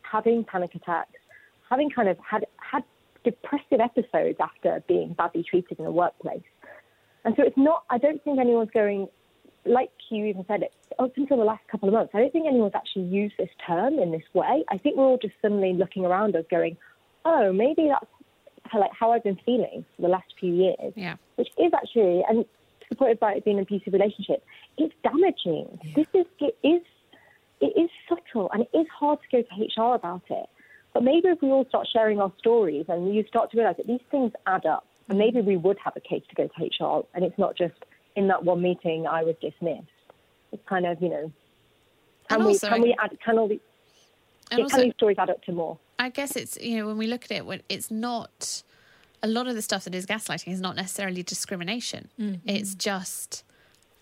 having 0.02 0.44
panic 0.44 0.76
attacks, 0.76 1.20
having 1.74 1.90
kind 1.90 2.08
of 2.08 2.18
had 2.20 2.46
had 2.58 2.84
depressive 3.24 3.80
episodes 3.80 4.38
after 4.40 4.84
being 4.88 5.14
badly 5.14 5.44
treated 5.44 5.80
in 5.80 5.86
the 5.86 5.92
workplace. 5.92 6.44
And 7.26 7.34
so 7.36 7.44
it's 7.44 7.58
not. 7.58 7.84
I 7.90 7.98
don't 7.98 8.24
think 8.24 8.40
anyone's 8.40 8.70
going. 8.72 9.08
Like 9.66 9.92
you 10.12 10.26
even 10.26 10.46
said 10.46 10.62
it 10.62 10.74
up 11.00 11.14
until 11.16 11.38
the 11.38 11.46
last 11.46 11.64
couple 11.72 11.88
of 11.88 11.94
months. 11.94 12.12
I 12.14 12.20
don't 12.20 12.34
think 12.34 12.46
anyone's 12.48 12.76
actually 12.76 13.06
used 13.06 13.36
this 13.40 13.50
term 13.66 13.98
in 13.98 14.12
this 14.12 14.28
way. 14.34 14.64
I 14.70 14.78
think 14.78 14.98
we're 14.98 15.06
all 15.06 15.18
just 15.18 15.36
suddenly 15.42 15.74
looking 15.74 16.06
around 16.06 16.36
us, 16.36 16.46
going, 16.52 16.78
"Oh, 17.26 17.52
maybe 17.54 17.88
that's 17.88 18.12
how, 18.66 18.80
like 18.80 18.92
how 18.92 19.14
I've 19.14 19.24
been 19.24 19.40
feeling 19.46 19.86
for 19.96 20.02
the 20.04 20.10
last 20.10 20.34
few 20.40 20.54
years." 20.54 20.94
Yeah. 20.96 21.16
Which 21.38 21.50
is 21.58 21.72
actually, 21.74 22.24
and 22.30 22.46
supported 22.90 23.20
by 23.20 23.34
it 23.34 23.46
being 23.46 23.58
an 23.58 23.64
abusive 23.64 23.94
relationship, 23.94 24.44
it's 24.78 24.94
damaging. 25.02 25.80
This 25.96 26.08
is 26.14 26.26
it 26.40 26.56
is 26.62 26.82
it 27.62 27.74
is 27.80 27.90
subtle 28.10 28.50
and 28.52 28.64
it 28.64 28.78
is 28.78 28.88
hard 29.00 29.20
to 29.22 29.28
go 29.32 29.42
to 29.42 29.82
HR 29.82 29.96
about 29.96 30.24
it. 30.30 30.50
But 30.94 31.04
maybe 31.04 31.28
if 31.30 31.42
we 31.42 31.50
all 31.50 31.66
start 31.70 31.88
sharing 31.92 32.20
our 32.20 32.32
stories 32.38 32.86
and 32.88 33.14
you 33.14 33.26
start 33.28 33.52
to 33.52 33.58
realise 33.58 33.78
that 33.78 33.88
these 33.88 34.02
things 34.12 34.32
add 34.46 34.66
up, 34.66 34.86
and 35.10 35.18
maybe 35.18 35.42
we 35.42 35.58
would 35.58 35.78
have 35.84 35.94
a 35.96 36.00
case 36.00 36.24
to 36.30 36.36
go 36.36 36.48
to 36.48 36.84
HR, 36.84 37.06
and 37.14 37.26
it's 37.26 37.38
not 37.38 37.58
just 37.58 37.74
in 38.16 38.28
that 38.28 38.44
one 38.44 38.62
meeting 38.62 39.08
I 39.08 39.24
was 39.24 39.36
dismissed. 39.42 39.88
It's 40.52 40.62
kind 40.68 40.86
of 40.86 41.02
you 41.02 41.10
know, 41.10 41.32
can 42.30 42.38
And 42.38 42.46
we 42.46 42.52
also, 42.54 42.70
can 42.70 42.82
we 42.82 42.96
add 43.02 43.18
can 43.24 43.38
all 43.38 43.48
these 43.48 43.60
And 44.52 44.60
yeah, 44.60 44.64
also- 44.66 44.76
can 44.78 44.86
these 44.86 44.94
stories 44.94 45.18
add 45.18 45.30
up 45.30 45.44
to 45.46 45.52
more? 45.52 45.78
I 46.00 46.10
guess 46.10 46.36
it's 46.36 46.58
you 46.62 46.78
know 46.78 46.88
when 46.88 46.98
we 46.98 47.08
look 47.08 47.26
at 47.26 47.32
it, 47.32 47.66
it's 47.70 47.90
not 47.90 48.64
a 49.22 49.28
lot 49.28 49.48
of 49.48 49.56
the 49.56 49.62
stuff 49.62 49.86
that 49.86 49.96
is 49.96 50.06
gaslighting 50.06 50.52
is 50.52 50.62
not 50.62 50.76
necessarily 50.76 51.24
discrimination. 51.24 52.10
Mm-hmm. 52.20 52.48
It's 52.48 52.76
just 52.76 53.44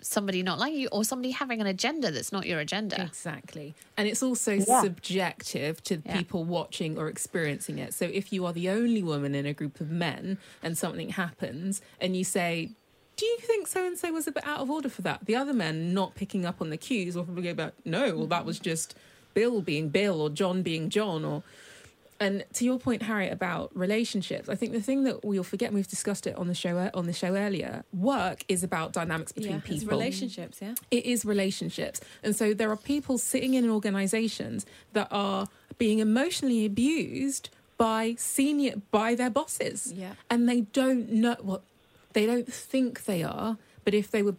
somebody 0.02 0.44
not 0.44 0.60
liking 0.60 0.80
you 0.80 0.88
or 0.92 1.04
somebody 1.04 1.32
having 1.32 1.62
an 1.62 1.68
agenda 1.68 2.12
that's 2.12 2.32
not 2.32 2.46
your 2.46 2.60
agenda. 2.60 3.02
Exactly. 3.04 3.74
And 3.98 4.08
it's 4.08 4.24
also 4.24 4.54
Yeah. 4.54 4.82
subjective 4.82 5.84
to 5.84 6.02
Yeah. 6.06 6.18
people 6.18 6.44
watching 6.44 6.98
or 6.98 7.08
experiencing 7.08 7.78
it. 7.80 7.94
So 7.94 8.06
if 8.06 8.34
you 8.34 8.46
are 8.46 8.54
the 8.54 8.70
only 8.70 9.04
woman 9.04 9.36
in 9.36 9.46
a 9.46 9.54
group 9.54 9.80
of 9.80 9.90
men 9.92 10.38
and 10.64 10.78
something 10.78 11.10
happens 11.10 11.82
and 12.00 12.16
you 12.16 12.24
say, 12.24 12.72
do 13.18 13.26
you 13.26 13.38
think 13.40 13.68
so 13.68 13.86
and 13.86 13.98
so 13.98 14.12
was 14.12 14.26
a 14.28 14.32
bit 14.32 14.46
out 14.48 14.60
of 14.62 14.72
order 14.72 14.90
for 14.90 15.04
that? 15.04 15.26
The 15.26 15.36
other 15.36 15.54
men 15.54 15.94
not 15.94 16.16
picking 16.16 16.46
up 16.46 16.62
on 16.62 16.70
the 16.72 16.78
cues 16.78 17.16
will 17.16 17.24
probably 17.26 17.44
go 17.44 17.52
about, 17.52 17.74
no, 17.86 18.16
well, 18.16 18.28
that 18.28 18.46
was 18.46 18.58
just 18.60 18.96
Bill 19.34 19.62
being 19.62 19.90
Bill 19.90 20.20
or 20.22 20.30
John 20.30 20.64
being 20.64 20.90
John 20.90 21.24
or 21.24 21.44
and 22.22 22.46
to 22.54 22.66
your 22.66 22.78
point, 22.78 23.02
Harriet, 23.02 23.34
about 23.34 23.76
relationships, 23.76 24.48
I 24.48 24.56
think 24.56 24.74
the 24.74 24.80
thing 24.82 25.04
that 25.06 25.26
we'll 25.26 25.44
forget, 25.44 25.74
we've 25.74 25.88
discussed 25.88 26.28
it 26.28 26.36
on 26.36 26.48
the 26.48 26.54
show 26.54 26.90
on 26.94 27.08
the 27.08 27.14
show 27.14 27.36
earlier, 27.36 27.84
work 27.92 28.46
is 28.48 28.64
about 28.64 28.94
dynamics 28.94 29.32
between 29.32 29.54
Yeah, 29.54 29.58
it's 29.66 29.80
people. 29.84 29.98
relationships, 29.98 30.60
yeah. 30.62 30.76
It 30.92 31.06
is 31.06 31.26
relationships. 31.26 32.00
And 32.24 32.36
so 32.36 32.54
there 32.54 32.70
are 32.70 32.78
people 32.78 33.18
sitting 33.18 33.56
in 33.56 33.68
organizations 33.70 34.68
that 34.94 35.08
are 35.10 35.48
being 35.80 35.98
emotionally 35.98 36.64
abused 36.64 37.50
by 37.78 38.14
senior 38.20 38.76
by 38.92 39.16
their 39.16 39.32
bosses. 39.32 39.92
Yeah. 39.92 40.14
And 40.30 40.48
they 40.48 40.62
don't 40.62 41.12
know 41.12 41.36
what 41.42 41.64
they 42.14 42.28
don't 42.28 42.52
think 42.54 43.06
they 43.06 43.24
are, 43.24 43.58
but 43.84 43.96
if 43.96 44.12
they 44.12 44.22
were 44.22 44.36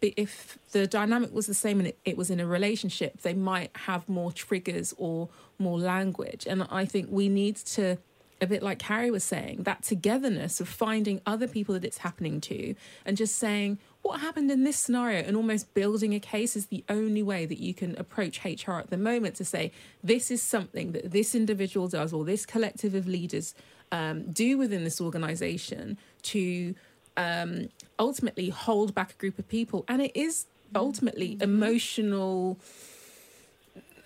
if 0.00 0.58
the 0.72 0.86
dynamic 0.86 1.34
was 1.34 1.46
the 1.46 1.54
same 1.54 1.80
and 1.80 1.92
it 2.06 2.16
was 2.16 2.30
in 2.30 2.40
a 2.40 2.46
relationship, 2.46 3.20
they 3.20 3.34
might 3.34 3.70
have 3.76 4.08
more 4.08 4.32
triggers 4.32 4.94
or 4.96 5.28
more 5.58 5.78
language. 5.78 6.46
And 6.46 6.66
I 6.70 6.84
think 6.84 7.08
we 7.10 7.28
need 7.28 7.56
to, 7.56 7.98
a 8.40 8.46
bit 8.46 8.62
like 8.62 8.82
Harry 8.82 9.10
was 9.10 9.24
saying, 9.24 9.64
that 9.64 9.82
togetherness 9.82 10.60
of 10.60 10.68
finding 10.68 11.20
other 11.26 11.48
people 11.48 11.74
that 11.74 11.84
it's 11.84 11.98
happening 11.98 12.40
to 12.42 12.74
and 13.04 13.16
just 13.16 13.36
saying, 13.36 13.78
what 14.02 14.20
happened 14.20 14.50
in 14.50 14.62
this 14.62 14.78
scenario 14.78 15.20
and 15.20 15.36
almost 15.36 15.74
building 15.74 16.14
a 16.14 16.20
case 16.20 16.54
is 16.54 16.66
the 16.66 16.84
only 16.88 17.22
way 17.22 17.44
that 17.44 17.58
you 17.58 17.74
can 17.74 17.96
approach 17.98 18.44
HR 18.44 18.74
at 18.74 18.90
the 18.90 18.96
moment 18.96 19.34
to 19.36 19.44
say, 19.44 19.72
this 20.04 20.30
is 20.30 20.42
something 20.42 20.92
that 20.92 21.10
this 21.10 21.34
individual 21.34 21.88
does 21.88 22.12
or 22.12 22.24
this 22.24 22.46
collective 22.46 22.94
of 22.94 23.08
leaders 23.08 23.54
um, 23.90 24.30
do 24.30 24.58
within 24.58 24.84
this 24.84 25.00
organization 25.00 25.98
to 26.22 26.74
um, 27.16 27.68
ultimately 27.98 28.50
hold 28.50 28.94
back 28.94 29.12
a 29.12 29.14
group 29.14 29.38
of 29.38 29.48
people. 29.48 29.84
And 29.88 30.02
it 30.02 30.12
is 30.14 30.46
ultimately 30.74 31.36
emotional 31.40 32.58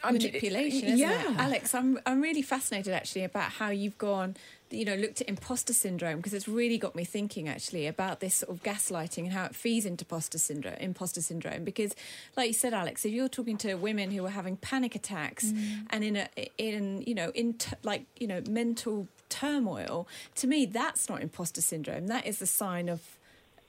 manipulation, 0.05 0.89
isn't 0.89 0.99
yeah. 0.99 1.33
it? 1.33 1.39
Alex, 1.39 1.75
I'm 1.75 1.99
I'm 2.07 2.21
really 2.21 2.43
fascinated 2.43 2.93
actually 2.93 3.25
about 3.25 3.53
how 3.53 3.71
you've 3.71 3.99
gone, 3.99 4.37
you 4.71 4.85
know, 4.85 4.95
looked 4.95 5.21
at 5.21 5.29
imposter 5.29 5.73
syndrome 5.73 6.17
because 6.17 6.35
it's 6.35 6.49
really 6.49 6.79
got 6.79 6.95
me 6.95 7.05
thinking 7.05 7.49
actually 7.49 7.87
about 7.87 8.21
this 8.21 8.37
sort 8.37 8.51
of 8.57 8.63
gaslighting 8.63 9.25
and 9.25 9.33
how 9.33 9.45
it 9.45 9.55
feeds 9.55 9.87
into 9.87 10.05
imposter 10.05 10.39
syndrome. 10.39 10.75
Imposter 10.81 11.21
syndrome 11.21 11.65
because, 11.65 11.95
like 12.37 12.49
you 12.49 12.55
said, 12.55 12.73
Alex, 12.75 13.05
if 13.05 13.13
you're 13.13 13.29
talking 13.29 13.57
to 13.59 13.75
women 13.75 14.11
who 14.11 14.25
are 14.25 14.31
having 14.31 14.57
panic 14.57 14.95
attacks 14.95 15.47
Mm. 15.53 15.87
and 15.91 16.05
in 16.05 16.17
a 16.17 16.29
in 16.59 17.03
you 17.07 17.15
know 17.15 17.31
in 17.35 17.55
t- 17.55 17.73
like 17.83 18.05
you 18.19 18.27
know 18.27 18.41
mental 18.49 19.09
turmoil, 19.29 20.07
to 20.37 20.47
me 20.47 20.67
that's 20.67 21.09
not 21.09 21.23
imposter 21.23 21.61
syndrome. 21.61 22.07
That 22.09 22.27
is 22.27 22.41
a 22.43 22.47
sign 22.47 22.89
of 22.89 23.01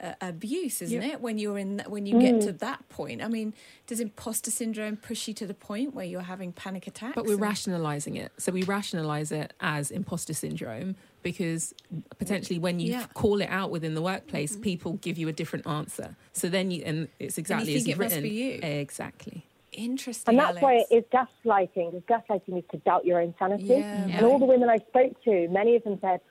uh, 0.01 0.13
abuse, 0.21 0.81
isn't 0.81 1.01
Yeah. 1.01 1.13
it? 1.13 1.21
When 1.21 1.37
you're 1.37 1.57
in, 1.57 1.77
that, 1.77 1.89
when 1.91 2.05
you 2.05 2.19
get 2.19 2.35
Mm. 2.35 2.41
to 2.45 2.51
that 2.53 2.87
point. 2.89 3.21
I 3.23 3.27
mean, 3.27 3.53
does 3.87 3.99
imposter 3.99 4.49
syndrome 4.51 4.97
push 4.97 5.27
you 5.27 5.33
to 5.35 5.45
the 5.45 5.53
point 5.53 5.93
where 5.93 6.05
you're 6.05 6.21
having 6.21 6.51
panic 6.51 6.87
attacks? 6.87 7.13
But 7.15 7.25
we're 7.25 7.33
and- 7.33 7.41
rationalizing 7.41 8.15
it. 8.15 8.31
So 8.37 8.51
we 8.51 8.63
rationalize 8.63 9.31
it 9.31 9.53
as 9.59 9.91
imposter 9.91 10.33
syndrome 10.33 10.95
because 11.21 11.73
potentially 12.17 12.57
when 12.57 12.79
you 12.79 12.93
Yeah. 12.93 13.05
call 13.13 13.41
it 13.41 13.49
out 13.49 13.69
within 13.69 13.93
the 13.93 14.01
workplace, 14.01 14.55
people 14.57 14.93
give 14.93 15.17
you 15.17 15.27
a 15.27 15.33
different 15.33 15.67
answer. 15.67 16.15
So 16.33 16.49
then 16.49 16.71
you, 16.71 16.81
and 16.85 17.07
it's 17.19 17.37
exactly 17.37 17.75
as 17.75 17.83
think 17.83 17.89
you've 17.89 17.99
it 18.01 18.03
must 18.03 18.15
written. 18.15 18.29
be 18.29 18.35
you. 18.35 18.59
Exactly. 18.63 19.45
Interesting. 19.73 20.33
And 20.33 20.39
that's 20.39 20.57
Alex. 20.57 20.63
why 20.63 20.73
it 20.75 20.87
is 20.91 21.03
gaslighting. 21.13 22.01
Because 22.01 22.23
gaslighting 22.27 22.57
is 22.57 22.63
to 22.71 22.77
doubt 22.79 23.05
your 23.05 23.21
own 23.21 23.33
sanity. 23.39 23.65
Yeah. 23.65 24.07
And 24.17 24.25
all 24.25 24.39
the 24.39 24.45
women 24.45 24.67
I 24.69 24.77
spoke 24.79 25.21
to, 25.23 25.47
many 25.49 25.75
of 25.77 25.83
them 25.83 25.97
said, 26.01 26.11
like, 26.11 26.21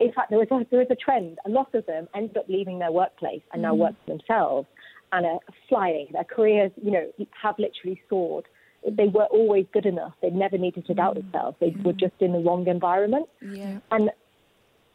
in 0.00 0.12
fact, 0.12 0.30
there 0.30 0.38
was 0.38 0.48
a, 0.50 0.66
there 0.70 0.80
was 0.80 0.88
a 0.90 0.96
trend. 0.96 1.38
A 1.46 1.48
lot 1.48 1.74
of 1.74 1.86
them 1.86 2.08
ended 2.14 2.36
up 2.36 2.48
leaving 2.48 2.78
their 2.78 2.92
workplace 2.92 3.42
and 3.52 3.62
now 3.62 3.74
Mm. 3.74 3.78
work 3.78 3.94
for 4.04 4.16
themselves 4.16 4.68
and 5.12 5.24
are 5.26 5.40
flying. 5.68 6.08
Their 6.12 6.24
careers, 6.24 6.72
you 6.82 6.90
know, 6.90 7.06
have 7.40 7.58
literally 7.58 8.00
soared. 8.08 8.46
They 8.86 9.08
were 9.08 9.26
always 9.26 9.66
good 9.72 9.86
enough. 9.86 10.12
They 10.20 10.30
never 10.30 10.58
needed 10.58 10.86
to 10.86 10.94
doubt 10.94 11.14
themselves. 11.14 11.56
They 11.60 11.74
were 11.84 11.92
just 11.92 12.14
in 12.20 12.32
the 12.32 12.40
wrong 12.40 12.66
environment. 12.66 13.28
Yeah. 13.40 13.78
And 13.90 14.10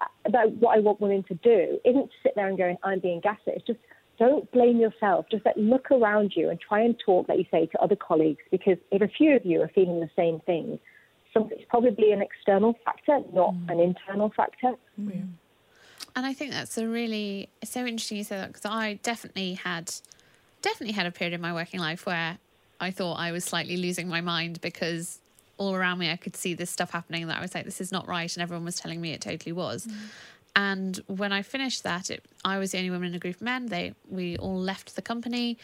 uh, 0.02 0.30
that, 0.32 0.52
what 0.58 0.78
I 0.78 0.80
want 0.82 1.02
women 1.02 1.24
to 1.24 1.34
do 1.36 1.80
isn't 1.86 2.08
to 2.08 2.18
sit 2.22 2.34
there 2.36 2.48
and 2.48 2.58
go, 2.58 2.78
I'm 2.84 3.00
being 3.00 3.22
gaslit. 3.22 3.56
It's 3.58 3.66
just 3.66 3.80
don't 4.20 4.52
blame 4.52 4.80
yourself. 4.80 5.26
Just 5.32 5.46
like 5.46 5.56
look 5.58 5.90
around 5.92 6.34
you 6.36 6.50
and 6.50 6.60
try 6.60 6.82
and 6.82 6.96
talk, 7.04 7.30
like 7.30 7.40
you 7.40 7.46
say, 7.50 7.66
to 7.68 7.82
other 7.82 7.96
colleagues. 7.96 8.44
Because 8.52 8.78
if 8.92 9.02
a 9.02 9.08
few 9.08 9.36
of 9.36 9.46
you 9.46 9.62
are 9.62 9.72
feeling 9.74 10.02
the 10.02 10.10
same 10.16 10.42
thing, 10.42 10.78
some, 11.34 11.50
it's 11.52 11.66
probably 11.70 12.12
an 12.12 12.22
external 12.22 12.76
factor, 12.86 13.20
not 13.34 13.54
mm. 13.54 13.72
an 13.72 13.80
internal 13.80 14.32
factor. 14.36 14.74
Mm. 15.00 15.30
And 16.16 16.26
I 16.26 16.34
think 16.34 16.52
that's 16.52 16.78
a 16.78 16.88
really 16.88 17.50
it's 17.62 17.72
so 17.72 17.82
interesting 17.82 18.18
you 18.18 18.24
say 18.24 18.38
that 18.38 18.48
because 18.48 18.66
I 18.66 19.00
definitely 19.04 19.54
had 19.54 19.94
definitely 20.62 20.94
had 20.94 21.06
a 21.06 21.12
period 21.12 21.34
in 21.34 21.42
my 21.42 21.54
working 21.54 21.80
life 21.80 22.06
where 22.06 22.38
I 22.80 22.92
thought 22.92 23.16
I 23.16 23.32
was 23.32 23.46
slightly 23.46 23.78
losing 23.78 24.08
my 24.08 24.22
mind 24.22 24.60
because 24.62 25.20
all 25.58 25.76
around 25.76 26.00
me 26.00 26.10
I 26.10 26.16
could 26.16 26.36
see 26.36 26.54
this 26.54 26.70
stuff 26.70 26.92
happening 26.92 27.28
that 27.28 27.38
I 27.38 27.42
was 27.42 27.54
like 27.54 27.66
this 27.66 27.80
is 27.80 27.92
not 27.92 28.08
right 28.08 28.34
and 28.34 28.42
everyone 28.42 28.66
was 28.66 28.78
telling 28.78 29.00
me 29.00 29.12
it 29.12 29.22
totally 29.22 29.52
was. 29.52 29.86
Mm. 29.86 29.94
And 30.56 31.00
when 31.08 31.32
I 31.32 31.42
finished 31.42 31.84
that, 31.84 32.10
it, 32.10 32.26
I 32.44 32.58
was 32.58 32.72
the 32.72 32.80
only 32.80 32.90
woman 32.90 33.10
in 33.10 33.16
a 33.16 33.20
group 33.20 33.36
of 33.36 33.42
men. 33.42 33.68
They 33.68 33.94
we 34.10 34.36
all 34.38 34.60
left 34.60 34.96
the 34.96 35.02
company, 35.02 35.58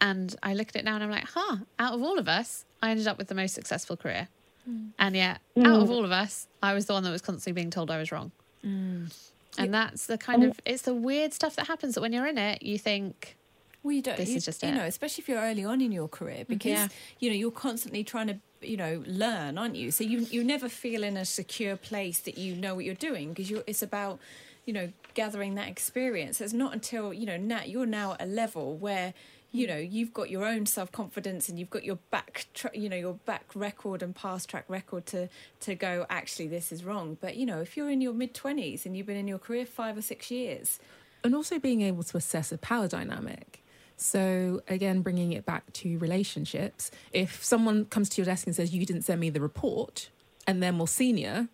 and 0.00 0.36
I 0.42 0.54
look 0.54 0.68
at 0.68 0.76
it 0.76 0.84
now 0.84 0.94
and 0.94 1.02
I'm 1.02 1.10
like, 1.10 1.26
huh. 1.28 1.56
Out 1.78 1.94
of 1.94 2.02
all 2.02 2.18
of 2.18 2.28
us, 2.28 2.64
I 2.82 2.90
ended 2.90 3.06
up 3.06 3.18
with 3.18 3.28
the 3.28 3.34
most 3.34 3.54
successful 3.54 3.96
career, 3.96 4.28
Mm. 4.68 4.90
and 4.98 5.14
yet 5.14 5.40
out 5.58 5.82
of 5.82 5.88
mm. 5.88 5.92
all 5.92 6.04
of 6.04 6.10
us, 6.10 6.48
I 6.62 6.74
was 6.74 6.86
the 6.86 6.92
one 6.92 7.04
that 7.04 7.10
was 7.10 7.22
constantly 7.22 7.60
being 7.60 7.70
told 7.70 7.90
I 7.90 7.98
was 7.98 8.10
wrong. 8.10 8.32
Mm. 8.64 9.12
And 9.58 9.72
that's 9.72 10.06
the 10.06 10.18
kind 10.18 10.44
of 10.44 10.60
it's 10.64 10.82
the 10.82 10.94
weird 10.94 11.32
stuff 11.32 11.56
that 11.56 11.66
happens 11.66 11.94
that 11.94 12.00
when 12.00 12.12
you're 12.12 12.26
in 12.26 12.38
it, 12.38 12.62
you 12.62 12.78
think, 12.78 13.36
Well, 13.82 13.92
you 13.92 14.02
don't. 14.02 14.16
This 14.16 14.30
you, 14.30 14.36
is 14.36 14.44
just 14.44 14.62
you 14.62 14.68
it. 14.68 14.74
know, 14.74 14.84
especially 14.84 15.22
if 15.22 15.28
you're 15.28 15.40
early 15.40 15.64
on 15.64 15.80
in 15.80 15.92
your 15.92 16.08
career, 16.08 16.38
mm-hmm. 16.38 16.52
because 16.52 16.72
Yeah. 16.72 16.88
you 17.20 17.30
know 17.30 17.36
you're 17.36 17.50
constantly 17.50 18.04
trying 18.04 18.26
to 18.26 18.36
you 18.60 18.76
know 18.76 19.02
learn, 19.06 19.58
aren't 19.58 19.76
you? 19.76 19.90
So 19.90 20.04
you 20.04 20.20
you 20.30 20.44
never 20.44 20.68
feel 20.68 21.02
in 21.02 21.16
a 21.16 21.24
secure 21.24 21.76
place 21.76 22.18
that 22.20 22.36
you 22.36 22.54
know 22.54 22.74
what 22.74 22.84
you're 22.84 22.94
doing 22.94 23.30
because 23.30 23.50
you're. 23.50 23.64
It's 23.66 23.82
about 23.82 24.18
you 24.66 24.72
know 24.72 24.92
gathering 25.14 25.54
that 25.54 25.68
experience. 25.68 26.40
It's 26.40 26.52
not 26.52 26.72
until 26.72 27.12
you 27.14 27.26
know 27.26 27.36
now 27.36 27.62
you're 27.64 27.86
now 27.86 28.12
at 28.14 28.22
a 28.22 28.26
level 28.26 28.76
where 28.76 29.14
you 29.52 29.66
know 29.66 29.76
you've 29.76 30.12
got 30.12 30.28
your 30.30 30.44
own 30.44 30.66
self 30.66 30.90
confidence 30.92 31.48
and 31.48 31.58
you've 31.58 31.70
got 31.70 31.84
your 31.84 31.98
back 32.10 32.46
tra- 32.52 32.76
you 32.76 32.88
know 32.88 32.96
your 32.96 33.14
back 33.14 33.44
record 33.54 34.02
and 34.02 34.14
past 34.14 34.48
track 34.50 34.64
record 34.68 35.06
to 35.06 35.28
to 35.60 35.74
go 35.74 36.04
actually 36.10 36.46
this 36.48 36.72
is 36.72 36.84
wrong 36.84 37.16
but 37.20 37.36
you 37.36 37.46
know 37.46 37.60
if 37.60 37.76
you're 37.76 37.88
in 37.90 38.00
your 38.00 38.12
mid 38.12 38.34
20s 38.34 38.84
and 38.84 38.96
you've 38.96 39.06
been 39.06 39.16
in 39.16 39.28
your 39.28 39.38
career 39.38 39.64
5 39.64 39.98
or 39.98 40.02
6 40.02 40.30
years 40.30 40.78
and 41.24 41.34
also 41.34 41.58
being 41.58 41.80
able 41.82 42.02
to 42.04 42.16
assess 42.16 42.52
a 42.52 42.58
power 42.58 42.86
dynamic. 42.86 43.62
So 43.96 44.62
again, 44.68 45.00
bringing 45.00 45.32
it 45.32 45.46
back 45.46 45.72
to 45.72 45.98
relationships, 45.98 46.90
if 47.12 47.42
someone 47.42 47.86
comes 47.86 48.08
to 48.10 48.20
your 48.20 48.26
desk 48.26 48.46
and 48.46 48.54
says 48.54 48.74
you 48.74 48.84
didn't 48.84 49.02
send 49.02 49.20
me 49.20 49.30
the 49.30 49.40
report, 49.40 50.10
and 50.46 50.62
they're 50.62 50.70
more 50.70 50.86
senior, 50.86 51.48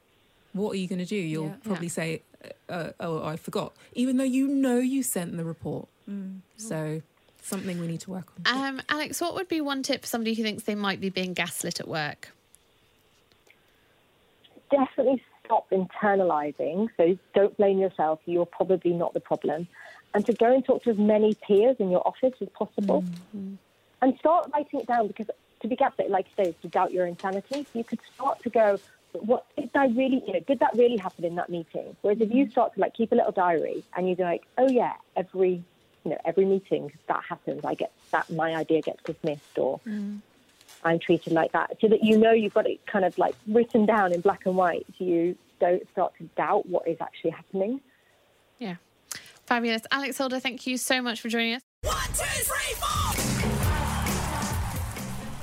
what 0.52 0.72
are 0.72 0.76
you 0.76 0.88
going 0.88 0.98
to 0.98 1.04
do? 1.06 1.16
You'll 1.16 1.46
Yeah. 1.46 1.56
probably 1.64 1.88
say, 1.88 2.22
uh, 2.68 2.90
"Oh, 2.98 3.22
I 3.24 3.36
forgot," 3.36 3.72
even 3.94 4.16
though 4.16 4.24
you 4.24 4.48
know 4.48 4.78
you 4.78 5.02
sent 5.04 5.36
the 5.36 5.44
report. 5.44 5.88
Mm. 6.10 6.40
So 6.56 7.00
something 7.42 7.78
we 7.78 7.86
need 7.86 8.00
to 8.00 8.10
work 8.10 8.32
on. 8.46 8.76
um, 8.76 8.82
Alex, 8.88 9.20
what 9.20 9.34
would 9.34 9.48
be 9.48 9.60
one 9.60 9.82
tip 9.82 10.02
for 10.02 10.06
somebody 10.06 10.34
who 10.34 10.42
thinks 10.42 10.62
they 10.62 10.74
might 10.74 11.00
be 11.00 11.10
being 11.10 11.34
gaslit 11.34 11.80
at 11.80 11.88
work? 11.88 12.30
definitely 14.72 15.22
stop 15.44 15.70
internalizing. 15.70 16.88
So 16.96 17.16
don't 17.34 17.56
blame 17.56 17.78
yourself. 17.78 18.20
You're 18.26 18.46
probably 18.46 18.92
not 18.92 19.14
the 19.14 19.20
problem. 19.20 19.68
And 20.14 20.26
to 20.26 20.32
go 20.32 20.52
and 20.52 20.64
talk 20.64 20.82
to 20.84 20.90
as 20.90 20.98
many 20.98 21.34
peers 21.34 21.76
in 21.78 21.90
your 21.90 22.06
office 22.06 22.34
as 22.40 22.48
possible. 22.48 23.02
Mm-hmm. 23.36 23.54
And 24.00 24.18
start 24.18 24.50
writing 24.52 24.80
it 24.80 24.86
down 24.86 25.06
because 25.06 25.26
to 25.60 25.68
be 25.68 25.76
gaslit, 25.76 26.10
like 26.10 26.26
you 26.36 26.44
say, 26.44 26.54
to 26.62 26.68
doubt 26.68 26.92
your 26.92 27.06
insanity. 27.06 27.66
You 27.72 27.84
could 27.84 28.00
start 28.14 28.42
to 28.42 28.50
go, 28.50 28.80
what 29.12 29.46
did 29.56 29.70
I 29.74 29.86
really, 29.86 30.22
you 30.26 30.32
know, 30.32 30.40
did 30.40 30.58
that 30.58 30.74
really 30.74 30.96
happen 30.96 31.24
in 31.24 31.36
that 31.36 31.48
meeting? 31.48 31.96
Whereas 32.00 32.20
if 32.20 32.32
you 32.32 32.50
start 32.50 32.74
to 32.74 32.80
like 32.80 32.94
keep 32.94 33.12
a 33.12 33.14
little 33.14 33.30
diary 33.30 33.84
and 33.96 34.08
you're 34.08 34.26
like, 34.26 34.42
oh 34.58 34.68
yeah, 34.68 34.94
every, 35.14 35.62
you 36.04 36.10
know, 36.10 36.18
every 36.24 36.44
meeting 36.44 36.92
that 37.08 37.22
happens, 37.28 37.64
I 37.64 37.74
get 37.74 37.92
that 38.10 38.30
my 38.30 38.54
idea 38.54 38.80
gets 38.82 39.02
dismissed 39.02 39.58
or 39.58 39.80
mm. 39.86 40.20
I'm 40.84 40.98
treated 40.98 41.32
like 41.32 41.52
that, 41.52 41.76
so 41.80 41.88
that 41.88 42.02
you 42.02 42.18
know 42.18 42.32
you've 42.32 42.54
got 42.54 42.66
it 42.66 42.84
kind 42.86 43.04
of 43.04 43.16
like 43.16 43.34
written 43.46 43.86
down 43.86 44.12
in 44.12 44.20
black 44.20 44.46
and 44.46 44.56
white, 44.56 44.84
so 44.98 45.04
you 45.04 45.36
don't 45.60 45.88
start 45.90 46.12
to 46.18 46.24
doubt 46.36 46.68
what 46.68 46.88
is 46.88 46.96
actually 47.00 47.30
happening. 47.30 47.80
Yeah. 48.58 48.76
Fabulous. 49.46 49.82
Alex 49.90 50.18
Holder, 50.18 50.40
thank 50.40 50.66
you 50.66 50.76
so 50.76 51.00
much 51.02 51.20
for 51.20 51.28
joining 51.28 51.54
us. 51.54 51.62
One, 51.82 51.96
two, 52.08 52.24
three, 52.24 52.74
four! 52.76 52.92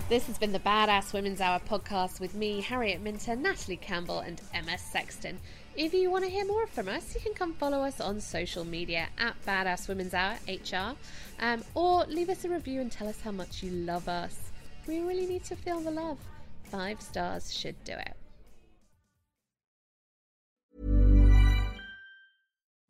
This 0.10 0.26
has 0.26 0.40
been 0.40 0.52
the 0.52 0.60
Badass 0.60 1.14
Women's 1.14 1.40
Hour 1.40 1.60
podcast 1.60 2.20
with 2.20 2.34
me, 2.34 2.62
Harriet 2.62 3.00
Minter, 3.00 3.36
Natalie 3.36 3.78
Campbell, 3.78 4.20
and 4.20 4.42
Emma 4.56 4.76
Sexton. 4.76 5.38
If 5.76 5.94
you 5.94 6.10
want 6.12 6.26
to 6.26 6.30
hear 6.30 6.46
more 6.46 6.68
from 6.68 6.90
us, 6.90 7.16
you 7.16 7.22
can 7.22 7.34
come 7.34 7.54
follow 7.54 7.82
us 7.84 8.02
on 8.02 8.20
social 8.20 8.66
media 8.66 9.08
at 9.18 9.36
Badass 9.46 9.88
Women's 9.88 10.14
Hour 10.14 10.38
HR, 10.48 10.96
um, 11.40 11.64
or 11.74 12.06
leave 12.06 12.30
us 12.30 12.44
a 12.44 12.50
review 12.50 12.82
and 12.82 12.92
tell 12.92 13.08
us 13.08 13.22
how 13.22 13.32
much 13.32 13.64
you 13.64 13.72
love 13.72 14.10
us. 14.10 14.52
We 14.88 15.00
really 15.00 15.26
need 15.26 15.44
to 15.46 15.56
feel 15.56 15.80
the 15.80 15.92
love. 15.92 16.18
Five 16.66 17.02
stars 17.02 17.54
should 17.54 17.82
do 17.84 17.94
it. 17.94 18.14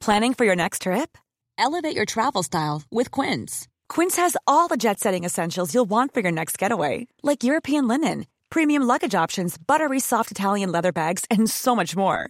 Planning 0.01 0.33
for 0.33 0.45
your 0.45 0.55
next 0.55 0.83
trip? 0.83 1.17
Elevate 1.57 1.95
your 1.95 2.05
travel 2.05 2.41
style 2.41 2.83
with 2.89 3.11
Quince. 3.11 3.67
Quince 3.89 4.15
has 4.15 4.37
all 4.47 4.67
the 4.67 4.77
jet 4.77 4.99
setting 4.99 5.25
essentials 5.25 5.73
you'll 5.73 5.85
want 5.85 6.13
for 6.13 6.21
your 6.21 6.31
next 6.31 6.57
getaway, 6.57 7.07
like 7.21 7.43
European 7.43 7.87
linen, 7.87 8.25
premium 8.49 8.83
luggage 8.83 9.13
options, 9.13 9.57
buttery 9.57 9.99
soft 9.99 10.31
Italian 10.31 10.71
leather 10.71 10.91
bags, 10.91 11.25
and 11.29 11.49
so 11.49 11.75
much 11.75 11.95
more. 11.95 12.29